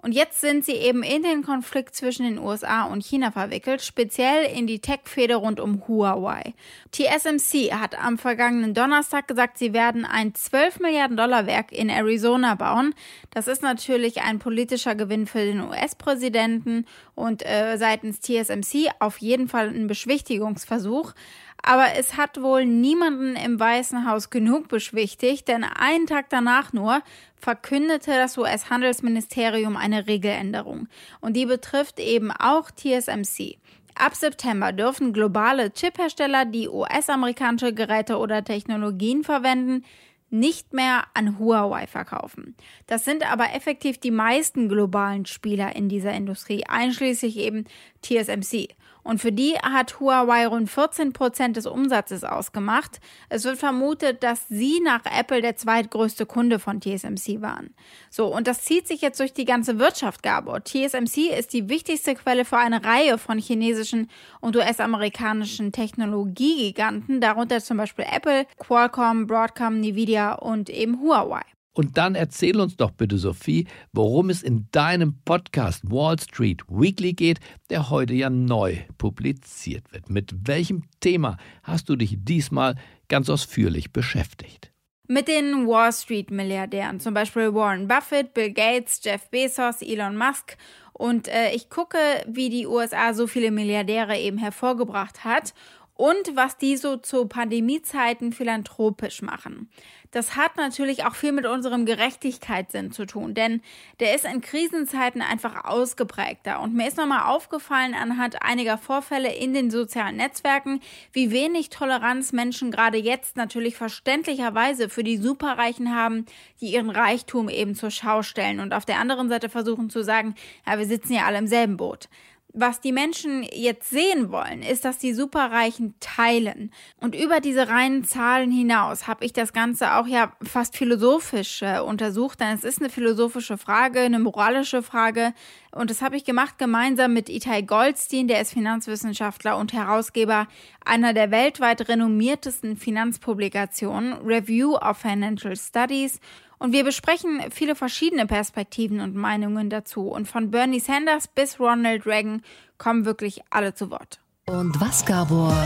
Und 0.03 0.13
jetzt 0.13 0.41
sind 0.41 0.65
sie 0.65 0.73
eben 0.73 1.05
in 1.05 1.23
den 1.23 1.45
Konflikt 1.45 1.95
zwischen 1.95 2.25
den 2.25 2.39
USA 2.39 2.83
und 2.87 3.05
China 3.05 3.31
verwickelt, 3.31 3.83
speziell 3.83 4.45
in 4.53 4.67
die 4.67 4.81
Tech-Fehde 4.81 5.37
rund 5.37 5.61
um 5.61 5.87
Huawei. 5.87 6.55
TSMC 6.91 7.73
hat 7.73 7.97
am 7.97 8.19
vergangenen 8.19 8.75
Donnerstag 8.75 9.29
gesagt, 9.29 9.59
sie 9.59 9.73
werden 9.73 10.05
ein 10.05 10.35
12 10.35 10.81
Milliarden 10.81 11.17
Dollar 11.17 11.47
Werk 11.47 11.71
in 11.71 11.89
Arizona 11.89 12.57
bauen. 12.57 12.97
Das 13.31 13.47
ist 13.47 13.63
natürlich 13.63 14.23
ein 14.23 14.41
politischer 14.41 14.97
Gewinn 14.97 15.29
für 15.29 15.45
den 15.45 15.61
US-Präsidenten 15.61 16.85
und 17.15 17.47
äh, 17.47 17.77
seitens 17.77 18.19
TSMC 18.19 18.91
auf 18.99 19.19
jeden 19.19 19.47
Fall 19.47 19.69
ein 19.69 19.87
Beschwichtigungsversuch. 19.87 21.15
Aber 21.63 21.95
es 21.97 22.17
hat 22.17 22.43
wohl 22.43 22.67
niemanden 22.67 23.37
im 23.37 23.59
Weißen 23.59 24.09
Haus 24.09 24.31
genug 24.31 24.69
beschwichtigt, 24.69 25.47
denn 25.47 25.63
einen 25.63 26.07
Tag 26.07 26.29
danach 26.29 26.73
nur 26.73 27.03
verkündete 27.37 28.11
das 28.13 28.37
US-Handelsministerium 28.37 29.77
eine 29.77 30.09
Regeländerung. 30.09 30.89
Und 31.21 31.37
die 31.37 31.47
betrifft 31.47 32.01
eben 32.01 32.33
auch 32.33 32.71
TSMC. 32.71 33.59
Ab 33.95 34.17
September 34.17 34.73
dürfen 34.73 35.13
globale 35.13 35.73
Chiphersteller, 35.73 36.47
die 36.47 36.69
US-amerikanische 36.69 37.73
Geräte 37.75 38.19
oder 38.19 38.43
Technologien 38.43 39.23
verwenden, 39.23 39.85
nicht 40.31 40.73
mehr 40.73 41.05
an 41.13 41.39
Huawei 41.39 41.87
verkaufen. 41.87 42.57
Das 42.87 43.05
sind 43.05 43.31
aber 43.31 43.55
effektiv 43.55 43.99
die 43.99 44.11
meisten 44.11 44.69
globalen 44.69 45.27
Spieler 45.27 45.77
in 45.77 45.91
dieser 45.91 46.13
Industrie, 46.13 46.65
einschließlich 46.67 47.37
eben 47.37 47.67
TSMC. 48.01 48.69
Und 49.05 49.21
für 49.21 49.33
die 49.33 49.55
hat 49.55 49.99
Huawei 50.01 50.47
rund 50.47 50.71
14 50.71 51.13
Prozent 51.13 51.57
des 51.57 51.67
Umsatzes 51.67 52.25
ausgemacht. 52.25 53.01
Es 53.29 53.45
wird 53.45 53.59
vermutet, 53.59 54.23
dass 54.23 54.49
sie 54.49 54.81
nach 54.81 55.05
Apple 55.05 55.43
der 55.43 55.57
zweitgrößte 55.57 56.27
Kunde 56.27 56.59
von 56.59 56.81
TSMC 56.81 57.43
waren. 57.43 57.75
So, 58.11 58.27
und 58.35 58.47
das 58.47 58.63
zieht 58.63 58.87
sich 58.87 59.01
jetzt 59.01 59.19
durch 59.19 59.33
die 59.33 59.45
ganze 59.45 59.79
Wirtschaft, 59.79 60.23
Gabor. 60.23 60.63
TSMC 60.63 61.37
ist 61.37 61.53
die 61.53 61.69
wichtigste 61.69 62.15
Quelle 62.15 62.45
für 62.45 62.59
eine 62.59 62.85
Reihe 62.85 63.19
von 63.19 63.39
chinesischen 63.39 64.09
und 64.41 64.57
US-amerikanischen 64.57 65.73
Technologiegiganten, 65.73 67.21
darunter 67.21 67.61
zum 67.61 67.79
Beispiel 67.79 68.07
Apple, 68.11 68.47
Qualcomm, 68.59 69.27
Broadcom, 69.27 69.83
Nvidia 69.83 70.35
und 70.35 70.71
eben 70.71 71.01
Huawei. 71.01 71.43
Und 71.75 71.97
dann 71.97 72.15
erzähl 72.15 72.61
uns 72.61 72.77
doch 72.77 72.91
bitte, 72.91 73.17
Sophie, 73.17 73.67
worum 73.93 74.29
es 74.29 74.43
in 74.43 74.69
deinem 74.73 75.21
Podcast 75.25 75.91
Wall 75.91 76.19
Street 76.19 76.63
Weekly 76.69 77.15
geht, 77.15 77.41
der 77.71 77.89
heute 77.89 78.13
ja 78.13 78.29
neu 78.29 78.77
publiziert 78.99 79.91
wird. 79.93 80.11
Mit 80.11 80.47
welchem 80.47 80.85
Thema 81.01 81.39
hast 81.63 81.89
du 81.89 81.97
dich 81.97 82.17
diesmal 82.19 82.77
ganz 83.09 83.31
ausführlich 83.31 83.91
beschäftigt? 83.93 84.71
Mit 85.09 85.29
den 85.29 85.67
Wall 85.67 85.93
Street-Milliardären, 85.93 87.01
zum 87.01 87.15
Beispiel 87.15 87.55
Warren 87.55 87.89
Buffett, 87.89 88.35
Bill 88.35 88.53
Gates, 88.53 89.01
Jeff 89.03 89.29
Bezos, 89.31 89.83
Elon 89.83 90.17
Musk. 90.17 90.57
Und 90.93 91.27
äh, 91.29 91.53
ich 91.53 91.71
gucke, 91.71 91.99
wie 92.27 92.51
die 92.51 92.67
USA 92.67 93.15
so 93.15 93.27
viele 93.27 93.51
Milliardäre 93.51 94.19
eben 94.19 94.39
hervorgebracht 94.39 95.25
hat 95.25 95.55
und 96.03 96.35
was 96.35 96.57
die 96.57 96.77
so 96.77 96.97
zu 96.97 97.27
Pandemiezeiten 97.27 98.33
philanthropisch 98.33 99.23
machen. 99.23 99.71
Das 100.11 100.35
hat 100.35 100.57
natürlich 100.57 101.05
auch 101.05 101.15
viel 101.15 101.31
mit 101.31 101.47
unserem 101.47 101.87
Gerechtigkeitssinn 101.87 102.91
zu 102.91 103.07
tun, 103.07 103.35
denn 103.35 103.63
der 104.01 104.17
ist 104.17 104.25
in 104.25 104.41
Krisenzeiten 104.41 105.23
einfach 105.23 105.65
ausgeprägter. 105.65 106.61
Und 106.61 106.75
mir 106.75 106.89
ist 106.89 106.97
nochmal 106.97 107.33
aufgefallen 107.33 107.95
anhand 107.95 108.43
einiger 108.43 108.79
Vorfälle 108.79 109.33
in 109.33 109.55
den 109.55 109.71
sozialen 109.71 110.17
Netzwerken, 110.17 110.81
wie 111.13 111.31
wenig 111.31 111.71
Toleranz 111.71 112.33
Menschen 112.33 112.73
gerade 112.73 112.99
jetzt 112.99 113.37
natürlich 113.37 113.77
verständlicherweise 113.77 114.89
für 114.89 115.05
die 115.05 115.19
Superreichen 115.19 115.95
haben, 115.95 116.27
die 116.61 116.73
ihren 116.73 116.91
Reichtum 116.91 117.49
eben 117.49 117.77
zur 117.77 117.93
Schau 117.93 118.25
stellen 118.25 118.59
und 118.59 118.75
auf 118.75 118.85
der 118.85 118.99
anderen 118.99 119.29
Seite 119.29 119.49
versuchen 119.49 119.89
zu 119.89 120.03
sagen, 120.03 120.35
ja, 120.67 120.81
wir 120.81 120.87
sitzen 120.87 121.13
ja 121.13 121.27
alle 121.27 121.39
im 121.39 121.47
selben 121.47 121.77
Boot 121.77 122.09
was 122.55 122.81
die 122.81 122.93
Menschen 122.93 123.45
jetzt 123.53 123.91
sehen 123.91 124.31
wollen, 124.31 124.63
ist, 124.63 124.85
dass 124.85 124.99
die 124.99 125.15
Superreichen 125.15 125.95
teilen. 126.01 126.71
Und 127.01 127.15
über 127.15 127.41
diese 127.41 127.69
reinen 127.69 128.05
Zahlen 128.05 128.51
hinaus 128.51 129.07
habe 129.07 129.25
ich 129.25 129.33
das 129.33 129.53
Ganze 129.53 129.95
auch 129.95 130.07
ja 130.07 130.33
fast 130.43 130.77
philosophisch 130.77 131.63
äh, 131.63 131.81
untersucht, 131.81 132.41
denn 132.41 132.55
es 132.55 132.65
ist 132.65 132.81
eine 132.81 132.91
philosophische 132.91 133.57
Frage, 133.57 134.01
eine 134.01 134.19
moralische 134.19 134.83
Frage. 134.83 135.33
Und 135.75 135.91
das 135.91 136.03
habe 136.03 136.17
ich 136.17 136.25
gemacht 136.25 136.59
gemeinsam 136.59 137.15
mit 137.15 137.31
Itai 137.31 137.63
Goldstein, 137.63 138.29
der 138.29 138.43
ist 138.43 138.53
Finanzwissenschaftler 138.53 139.57
und 139.57 139.73
Herausgeber 139.73 140.47
einer 140.85 141.15
der 141.15 141.31
weltweit 141.31 141.89
renommiertesten 141.89 142.77
Finanzpublikationen, 142.77 144.13
Review 144.19 144.77
of 144.77 144.99
Financial 144.99 145.57
Studies. 145.57 146.21
Und 146.59 146.73
wir 146.73 146.85
besprechen 146.85 147.41
viele 147.51 147.75
verschiedene 147.75 148.27
Perspektiven 148.27 149.01
und 149.01 149.17
Meinungen 149.17 149.71
dazu. 149.71 150.09
Und 150.09 150.29
von 150.29 150.51
Bernie 150.51 150.79
Sanders 150.79 151.27
bis 151.27 151.59
Ronald 151.59 152.07
Reagan 152.07 152.43
kommen 152.77 153.07
wirklich 153.07 153.41
alle 153.49 153.73
zu 153.73 153.91
Wort. 153.91 154.21
Und 154.47 154.79
was, 154.79 155.07
Gabor, 155.07 155.57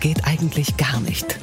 geht 0.00 0.24
eigentlich 0.26 0.76
gar 0.78 1.00
nicht? 1.00 1.38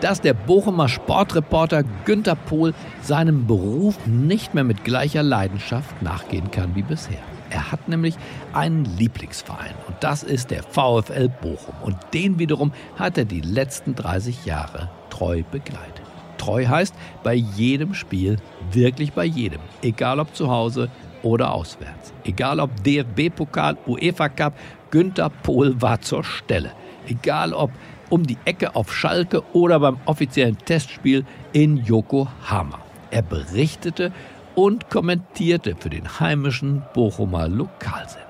Dass 0.00 0.20
der 0.20 0.34
Bochumer 0.34 0.88
Sportreporter 0.88 1.84
Günter 2.04 2.34
Pohl 2.34 2.74
seinem 3.02 3.46
Beruf 3.46 3.96
nicht 4.06 4.54
mehr 4.54 4.64
mit 4.64 4.84
gleicher 4.84 5.22
Leidenschaft 5.22 6.02
nachgehen 6.02 6.50
kann 6.50 6.74
wie 6.74 6.82
bisher. 6.82 7.18
Er 7.50 7.72
hat 7.72 7.88
nämlich 7.88 8.14
einen 8.52 8.84
Lieblingsverein 8.84 9.74
und 9.88 9.96
das 10.00 10.22
ist 10.22 10.50
der 10.50 10.62
VfL 10.62 11.28
Bochum 11.28 11.74
und 11.82 11.96
den 12.14 12.38
wiederum 12.38 12.72
hat 12.96 13.18
er 13.18 13.24
die 13.24 13.40
letzten 13.40 13.94
30 13.94 14.46
Jahre 14.46 14.88
treu 15.10 15.42
begleitet. 15.50 16.02
Treu 16.38 16.66
heißt 16.66 16.94
bei 17.22 17.34
jedem 17.34 17.92
Spiel, 17.92 18.36
wirklich 18.72 19.12
bei 19.12 19.24
jedem, 19.24 19.60
egal 19.82 20.20
ob 20.20 20.34
zu 20.34 20.50
Hause 20.50 20.88
oder 21.22 21.52
auswärts. 21.52 22.14
Egal 22.24 22.60
ob 22.60 22.70
DFB-Pokal, 22.82 23.76
UEFA 23.86 24.28
Cup, 24.30 24.54
Günther 24.90 25.28
Pohl 25.28 25.80
war 25.82 26.00
zur 26.00 26.24
Stelle. 26.24 26.72
Egal 27.06 27.52
ob 27.52 27.70
um 28.10 28.26
die 28.26 28.36
Ecke 28.44 28.76
auf 28.76 28.94
Schalke 28.94 29.42
oder 29.54 29.80
beim 29.80 29.98
offiziellen 30.04 30.58
Testspiel 30.58 31.24
in 31.52 31.78
Yokohama. 31.78 32.78
Er 33.10 33.22
berichtete 33.22 34.12
und 34.54 34.90
kommentierte 34.90 35.74
für 35.78 35.90
den 35.90 36.20
heimischen 36.20 36.82
Bochumer 36.92 37.48
Lokalsender. 37.48 38.26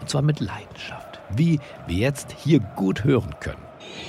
Und 0.00 0.10
zwar 0.10 0.22
mit 0.22 0.40
Leidenschaft, 0.40 1.20
wie 1.30 1.60
wir 1.86 1.96
jetzt 1.96 2.34
hier 2.44 2.60
gut 2.60 3.04
hören 3.04 3.34
können. 3.40 3.62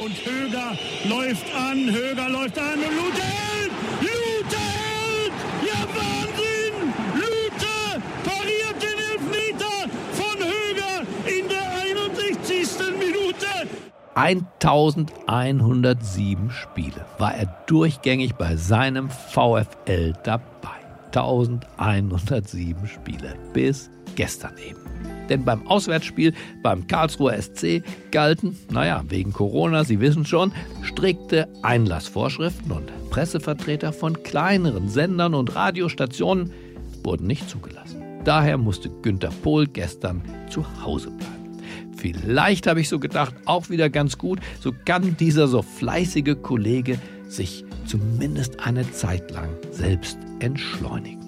Und 0.03 0.13
Höger 0.25 0.77
läuft 1.07 1.45
an, 1.55 1.77
Höger 1.91 2.29
läuft 2.29 2.57
an 2.57 2.79
und 2.79 2.95
Lute 2.95 3.21
hält! 3.21 3.71
Lute 4.01 4.57
hält! 4.57 5.33
Ja, 5.67 5.79
Wahnsinn! 5.95 6.93
Lute 7.15 8.01
pariert 8.23 8.81
den 8.81 8.97
Elfmeter 9.13 9.89
von 10.13 10.37
Höger 10.39 11.05
in 11.29 11.47
der 11.47 11.65
61. 11.81 12.97
Minute. 12.97 13.69
1107 14.15 16.51
Spiele 16.51 17.05
war 17.17 17.35
er 17.35 17.47
durchgängig 17.67 18.35
bei 18.35 18.55
seinem 18.55 19.09
VfL 19.09 20.13
dabei. 20.23 20.53
1107 21.15 22.87
Spiele 22.87 23.35
bis 23.53 23.89
gestern 24.15 24.53
eben. 24.57 24.79
Denn 25.29 25.45
beim 25.45 25.65
Auswärtsspiel 25.67 26.33
beim 26.61 26.87
Karlsruher 26.87 27.41
SC 27.41 27.83
galten, 28.11 28.57
naja, 28.69 29.03
wegen 29.07 29.31
Corona, 29.31 29.83
Sie 29.83 29.99
wissen 29.99 30.25
schon, 30.25 30.51
strikte 30.81 31.47
Einlassvorschriften 31.61 32.71
und 32.71 32.91
Pressevertreter 33.09 33.93
von 33.93 34.21
kleineren 34.23 34.89
Sendern 34.89 35.33
und 35.33 35.55
Radiostationen 35.55 36.51
wurden 37.03 37.27
nicht 37.27 37.49
zugelassen. 37.49 38.01
Daher 38.23 38.57
musste 38.57 38.89
Günter 39.01 39.29
Pohl 39.43 39.67
gestern 39.67 40.21
zu 40.49 40.65
Hause 40.83 41.11
bleiben. 41.11 41.42
Vielleicht 42.03 42.67
habe 42.67 42.81
ich 42.81 42.89
so 42.89 42.99
gedacht, 42.99 43.33
auch 43.45 43.69
wieder 43.69 43.89
ganz 43.89 44.17
gut, 44.17 44.39
so 44.59 44.73
kann 44.85 45.15
dieser 45.15 45.47
so 45.47 45.61
fleißige 45.61 46.35
Kollege 46.41 46.99
sich 47.29 47.63
zumindest 47.85 48.59
eine 48.59 48.91
Zeit 48.91 49.31
lang 49.31 49.47
selbst 49.71 50.17
entschleunigen. 50.39 51.23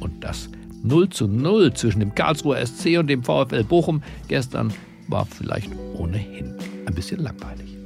Und 0.00 0.22
das 0.22 0.50
0 0.82 1.08
zu 1.08 1.28
0 1.28 1.72
zwischen 1.72 2.00
dem 2.00 2.14
Karlsruher 2.14 2.64
SC 2.64 2.98
und 2.98 3.06
dem 3.06 3.24
VfL 3.24 3.64
Bochum 3.64 4.02
gestern 4.28 4.70
war 5.08 5.24
vielleicht 5.24 5.70
ohnehin 5.94 6.54
ein 6.86 6.94
bisschen 6.94 7.20
langweilig. 7.20 7.78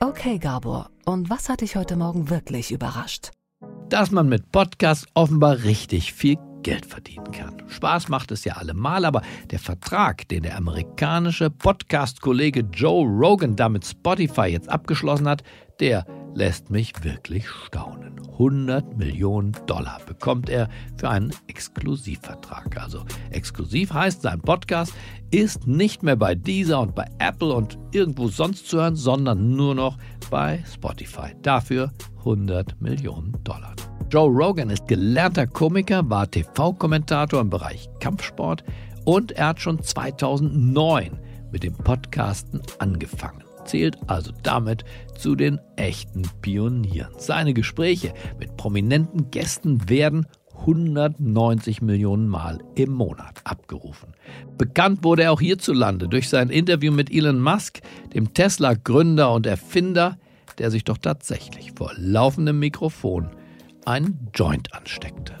Okay, 0.00 0.38
Gabor, 0.38 0.90
und 1.04 1.30
was 1.30 1.48
hat 1.48 1.60
dich 1.60 1.76
heute 1.76 1.96
Morgen 1.96 2.30
wirklich 2.30 2.72
überrascht? 2.72 3.30
Dass 3.88 4.10
man 4.10 4.28
mit 4.28 4.50
Podcasts 4.50 5.06
offenbar 5.14 5.62
richtig 5.62 6.12
viel 6.12 6.36
Geld 6.66 6.84
verdienen 6.84 7.30
kann. 7.30 7.62
Spaß 7.68 8.08
macht 8.08 8.32
es 8.32 8.42
ja 8.42 8.54
allemal, 8.54 9.04
aber 9.04 9.22
der 9.52 9.60
Vertrag, 9.60 10.26
den 10.26 10.42
der 10.42 10.56
amerikanische 10.56 11.48
Podcast-Kollege 11.48 12.64
Joe 12.72 13.06
Rogan 13.06 13.54
da 13.54 13.68
mit 13.68 13.86
Spotify 13.86 14.46
jetzt 14.46 14.68
abgeschlossen 14.68 15.28
hat, 15.28 15.44
der 15.78 16.04
lässt 16.34 16.70
mich 16.70 17.04
wirklich 17.04 17.48
staunen. 17.48 18.20
100 18.32 18.96
Millionen 18.96 19.52
Dollar 19.68 20.00
bekommt 20.06 20.48
er 20.48 20.68
für 20.96 21.08
einen 21.08 21.32
Exklusivvertrag. 21.46 22.82
Also 22.82 23.04
exklusiv 23.30 23.92
heißt, 23.92 24.22
sein 24.22 24.40
Podcast 24.40 24.92
ist 25.30 25.68
nicht 25.68 26.02
mehr 26.02 26.16
bei 26.16 26.34
Deezer 26.34 26.80
und 26.80 26.96
bei 26.96 27.06
Apple 27.20 27.54
und 27.54 27.78
irgendwo 27.92 28.26
sonst 28.26 28.66
zu 28.66 28.78
hören, 28.78 28.96
sondern 28.96 29.54
nur 29.54 29.76
noch 29.76 29.98
bei 30.30 30.64
Spotify. 30.74 31.32
Dafür 31.42 31.92
100 32.18 32.80
Millionen 32.80 33.36
Dollar. 33.44 33.76
Joe 34.08 34.28
Rogan 34.28 34.70
ist 34.70 34.86
gelernter 34.86 35.48
Komiker, 35.48 36.08
war 36.08 36.30
TV-Kommentator 36.30 37.40
im 37.40 37.50
Bereich 37.50 37.88
Kampfsport 37.98 38.62
und 39.04 39.32
er 39.32 39.48
hat 39.48 39.60
schon 39.60 39.82
2009 39.82 41.18
mit 41.50 41.64
dem 41.64 41.74
Podcasten 41.74 42.62
angefangen. 42.78 43.42
Zählt 43.64 43.98
also 44.06 44.30
damit 44.44 44.84
zu 45.18 45.34
den 45.34 45.58
echten 45.74 46.22
Pionieren. 46.40 47.12
Seine 47.18 47.52
Gespräche 47.52 48.14
mit 48.38 48.56
prominenten 48.56 49.32
Gästen 49.32 49.88
werden 49.88 50.26
190 50.56 51.82
Millionen 51.82 52.28
Mal 52.28 52.60
im 52.76 52.92
Monat 52.92 53.40
abgerufen. 53.42 54.14
Bekannt 54.56 55.02
wurde 55.02 55.24
er 55.24 55.32
auch 55.32 55.40
hierzulande 55.40 56.06
durch 56.06 56.28
sein 56.28 56.50
Interview 56.50 56.92
mit 56.92 57.12
Elon 57.12 57.40
Musk, 57.40 57.80
dem 58.14 58.32
Tesla-Gründer 58.32 59.32
und 59.32 59.46
Erfinder, 59.46 60.16
der 60.58 60.70
sich 60.70 60.84
doch 60.84 60.98
tatsächlich 60.98 61.72
vor 61.72 61.90
laufendem 61.96 62.60
Mikrofon 62.60 63.30
einen 63.86 64.30
Joint 64.34 64.72
ansteckte. 64.74 65.34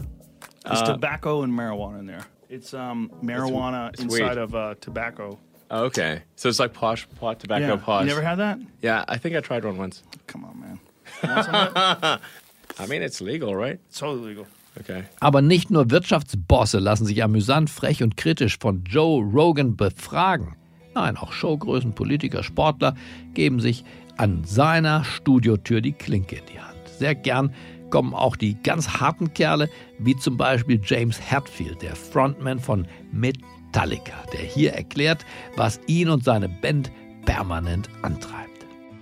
There's 0.64 0.82
tobacco 0.82 1.42
and 1.42 1.52
marijuana 1.52 2.00
in 2.00 2.06
there. 2.06 2.26
It's 2.48 2.74
um, 2.74 3.10
marijuana 3.22 3.92
it's 3.92 4.02
inside 4.02 4.36
weed. 4.36 4.38
of 4.38 4.54
uh, 4.54 4.74
tobacco. 4.80 5.38
Oh, 5.70 5.84
okay. 5.84 6.22
So 6.36 6.48
it's 6.48 6.58
like 6.58 6.72
posh 6.72 7.06
pot 7.20 7.40
tobacco 7.40 7.74
yeah. 7.74 7.76
posh. 7.76 8.02
You 8.02 8.08
never 8.08 8.22
had 8.22 8.38
that? 8.38 8.58
Yeah, 8.82 9.04
I 9.08 9.18
think 9.18 9.36
I 9.36 9.40
tried 9.40 9.64
one 9.64 9.78
once. 9.78 10.02
Come 10.26 10.44
on, 10.44 10.60
man. 10.60 10.80
I 12.78 12.86
mean, 12.88 13.02
it's 13.02 13.20
legal, 13.20 13.54
right? 13.54 13.78
It's 13.88 13.98
totally 13.98 14.28
legal. 14.28 14.46
Okay. 14.78 15.04
Aber 15.20 15.40
nicht 15.40 15.70
nur 15.70 15.90
Wirtschaftsbosse 15.90 16.78
lassen 16.78 17.06
sich 17.06 17.22
amüsant, 17.22 17.70
frech 17.70 18.02
und 18.02 18.16
kritisch 18.16 18.58
von 18.60 18.84
Joe 18.84 19.22
Rogan 19.22 19.76
befragen. 19.76 20.56
Nein, 20.94 21.16
auch 21.16 21.32
Showgrößen, 21.32 21.94
Politiker, 21.94 22.42
Sportler 22.42 22.94
geben 23.34 23.60
sich 23.60 23.84
an 24.16 24.44
seiner 24.44 25.04
Studiotür 25.04 25.80
die 25.80 25.92
Klinke 25.92 26.36
in 26.36 26.46
die 26.46 26.60
Hand. 26.60 26.76
Sehr 26.98 27.14
gern 27.14 27.52
kommen 27.90 28.14
auch 28.14 28.36
die 28.36 28.60
ganz 28.62 28.88
harten 28.88 29.32
Kerle, 29.34 29.68
wie 29.98 30.16
zum 30.16 30.36
Beispiel 30.36 30.80
James 30.82 31.18
Hetfield, 31.20 31.82
der 31.82 31.96
Frontman 31.96 32.58
von 32.58 32.86
Metallica, 33.12 34.14
der 34.32 34.40
hier 34.40 34.72
erklärt, 34.72 35.24
was 35.56 35.80
ihn 35.86 36.08
und 36.08 36.24
seine 36.24 36.48
Band 36.48 36.90
permanent 37.24 37.88
antreibt. 38.02 38.56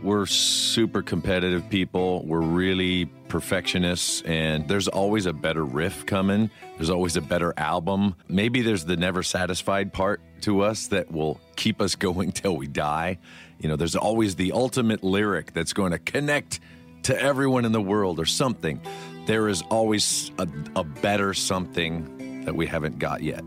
We're 0.05 0.27
super 0.27 1.01
competitive 1.03 1.63
people. 1.71 2.23
We're 2.27 2.43
really 2.43 3.07
perfectionists, 3.29 4.21
and 4.27 4.69
there's 4.69 4.87
always 4.87 5.25
a 5.25 5.33
better 5.33 5.65
riff 5.65 6.05
coming. 6.05 6.51
There's 6.77 6.91
always 6.91 7.17
a 7.17 7.23
better 7.23 7.55
album. 7.57 8.15
Maybe 8.29 8.61
there's 8.61 8.85
the 8.85 8.99
never 8.99 9.23
satisfied 9.23 9.95
part 9.95 10.21
to 10.43 10.61
us 10.61 10.89
that 10.89 11.11
will 11.11 11.41
keep 11.57 11.81
us 11.81 11.95
going 12.07 12.33
till 12.33 12.55
we 12.55 12.67
die. 12.67 13.19
You 13.59 13.71
know, 13.71 13.77
there's 13.77 13.97
always 13.97 14.37
the 14.37 14.53
ultimate 14.53 15.03
lyric 15.03 15.55
that's 15.55 15.73
going 15.73 15.93
to 15.93 15.99
connect 15.99 16.61
to 17.05 17.21
everyone 17.21 17.65
in 17.65 17.73
the 17.73 17.81
world 17.81 18.19
or 18.19 18.27
something. 18.27 18.81
There 19.27 19.49
is 19.49 19.63
always 19.71 20.31
a, 20.39 20.49
a 20.75 20.85
better 20.85 21.33
something 21.35 22.45
that 22.45 22.55
we 22.55 22.67
haven't 22.67 22.99
got 22.99 23.23
yet. 23.23 23.45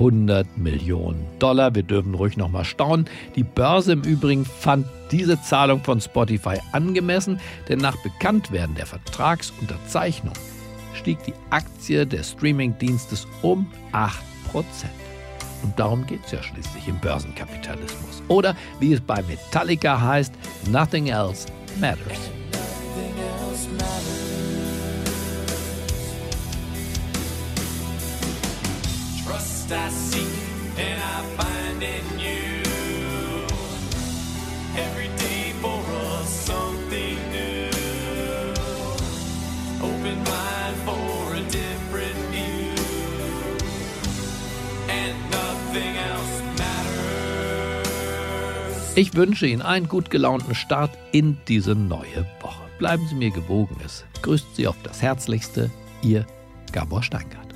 ...100 0.00 0.46
Millionen 0.56 1.26
Dollar. 1.38 1.74
Wir 1.74 1.82
dürfen 1.82 2.14
ruhig 2.14 2.38
noch 2.38 2.48
mal 2.48 2.64
staunen. 2.64 3.06
Die 3.36 3.42
Börse 3.42 3.92
im 3.92 4.00
Übrigen 4.00 4.46
fand 4.46 4.86
diese 5.12 5.42
Zahlung 5.42 5.84
von 5.84 6.00
Spotify 6.00 6.56
angemessen, 6.72 7.38
denn 7.68 7.80
nach 7.80 8.02
Bekanntwerden 8.02 8.74
der 8.76 8.86
Vertragsunterzeichnung 8.86 10.32
stieg 10.94 11.22
die 11.24 11.34
Aktie 11.50 12.06
des 12.06 12.32
Streamingdienstes 12.32 13.26
um 13.42 13.70
8%. 13.92 14.14
Und 15.62 15.78
darum 15.78 16.06
geht 16.06 16.24
es 16.24 16.32
ja 16.32 16.42
schließlich 16.42 16.88
im 16.88 16.98
Börsenkapitalismus. 17.00 18.22
Oder 18.28 18.56
wie 18.78 18.94
es 18.94 19.00
bei 19.00 19.22
Metallica 19.22 20.00
heißt, 20.00 20.32
Nothing 20.70 21.08
else 21.08 21.46
matters. 21.78 22.30
I 29.72 29.88
seek 29.88 30.26
and 30.78 31.00
I 31.00 31.22
find 31.36 31.82
in 31.82 32.18
you. 32.18 32.39
Ich 49.00 49.14
wünsche 49.14 49.46
Ihnen 49.46 49.62
einen 49.62 49.88
gut 49.88 50.10
gelaunten 50.10 50.54
Start 50.54 50.90
in 51.10 51.38
diese 51.48 51.74
neue 51.74 52.26
Woche. 52.42 52.68
Bleiben 52.78 53.06
Sie 53.08 53.14
mir 53.14 53.30
gewogen. 53.30 53.74
Es 53.82 54.04
grüßt 54.20 54.54
Sie 54.54 54.66
auf 54.66 54.76
das 54.82 55.00
Herzlichste, 55.00 55.70
Ihr 56.02 56.26
Gabor 56.70 57.02
Steingart. 57.02 57.49